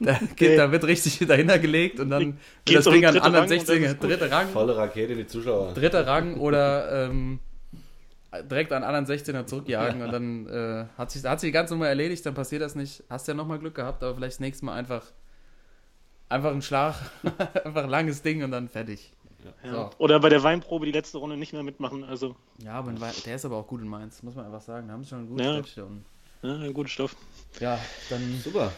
[0.00, 0.56] Da, geht, Nee.
[0.56, 3.58] da wird richtig dahinter gelegt und dann Geht das Ding an anderen Rang und dann
[3.60, 4.10] 16 ist gut.
[4.10, 5.72] dritte Rang, Volle Rakete, die Zuschauer.
[5.74, 7.38] dritter Rang oder ähm,
[8.50, 11.86] direkt an anderen 16er zurückjagen und dann äh, hat sich hat sich die ganze Nummer
[11.88, 13.04] erledigt, dann passiert das nicht.
[13.10, 15.02] Hast ja nochmal Glück gehabt, aber vielleicht das nächste Mal einfach
[16.28, 16.96] einfach ein Schlag,
[17.64, 19.12] einfach ein langes Ding und dann fertig.
[19.64, 19.72] Ja.
[19.72, 19.90] So.
[19.98, 22.04] Oder bei der Weinprobe die letzte Runde nicht mehr mitmachen.
[22.04, 22.92] Also, Ja, aber
[23.26, 24.86] der ist aber auch gut in Mainz, muss man einfach sagen.
[24.88, 25.84] Da haben sie schon einen guten Ja.
[25.84, 26.04] Unten.
[26.64, 27.16] ja, guter Stoff.
[27.60, 27.78] Ja,
[28.10, 28.72] dann Super.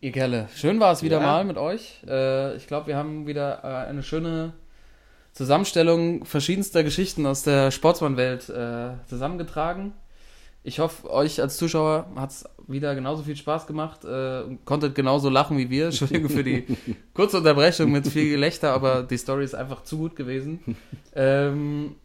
[0.00, 0.48] ihr Kerle.
[0.54, 1.26] Schön war es wieder Ja.
[1.26, 2.00] mal mit euch.
[2.06, 4.52] Äh, ich glaube, wir haben wieder äh, eine schöne
[5.32, 9.92] Zusammenstellung verschiedenster Geschichten aus der Sportsmannwelt äh, zusammengetragen.
[10.66, 14.94] Ich hoffe, euch als Zuschauer hat es wieder genauso viel Spaß gemacht äh, und konntet
[14.94, 15.86] genauso lachen wie wir.
[15.86, 16.64] Entschuldigung für die
[17.14, 20.76] kurze Unterbrechung mit viel Gelächter, aber die Story ist einfach zu gut gewesen.
[21.14, 21.96] Ähm,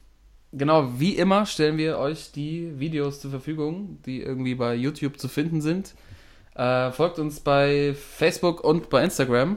[0.52, 5.30] genau, wie immer stellen wir euch die Videos zur Verfügung, die irgendwie bei YouTube zu
[5.30, 5.96] finden sind.
[6.54, 9.56] Äh, folgt uns bei Facebook und bei Instagram.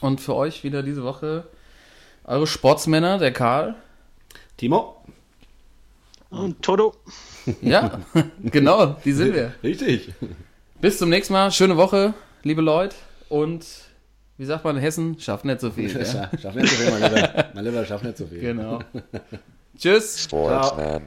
[0.00, 1.48] Und für euch wieder diese Woche
[2.24, 3.76] eure Sportsmänner, der Karl.
[4.56, 5.04] Timo?
[6.30, 6.94] Und Toto.
[7.60, 8.00] Ja,
[8.44, 9.54] genau, die sind wir.
[9.62, 10.12] Richtig.
[10.80, 11.50] Bis zum nächsten Mal.
[11.50, 12.96] Schöne Woche, liebe Leute.
[13.28, 13.66] Und
[14.38, 15.18] wie sagt man in Hessen?
[15.20, 15.90] Schafft nicht so viel.
[15.98, 16.04] Ja?
[16.04, 17.50] Scha schaff nicht so viel, mein Lieber.
[17.54, 18.40] Mein Lieber, schaff nicht so viel.
[18.40, 18.80] Genau.
[19.78, 20.22] Tschüss.
[20.24, 21.02] Sportsman.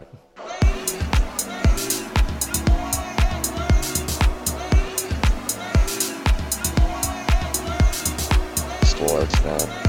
[8.85, 9.82] Sportsman.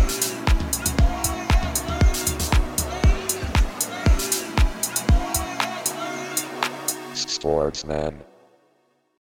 [7.44, 8.33] Sportsman.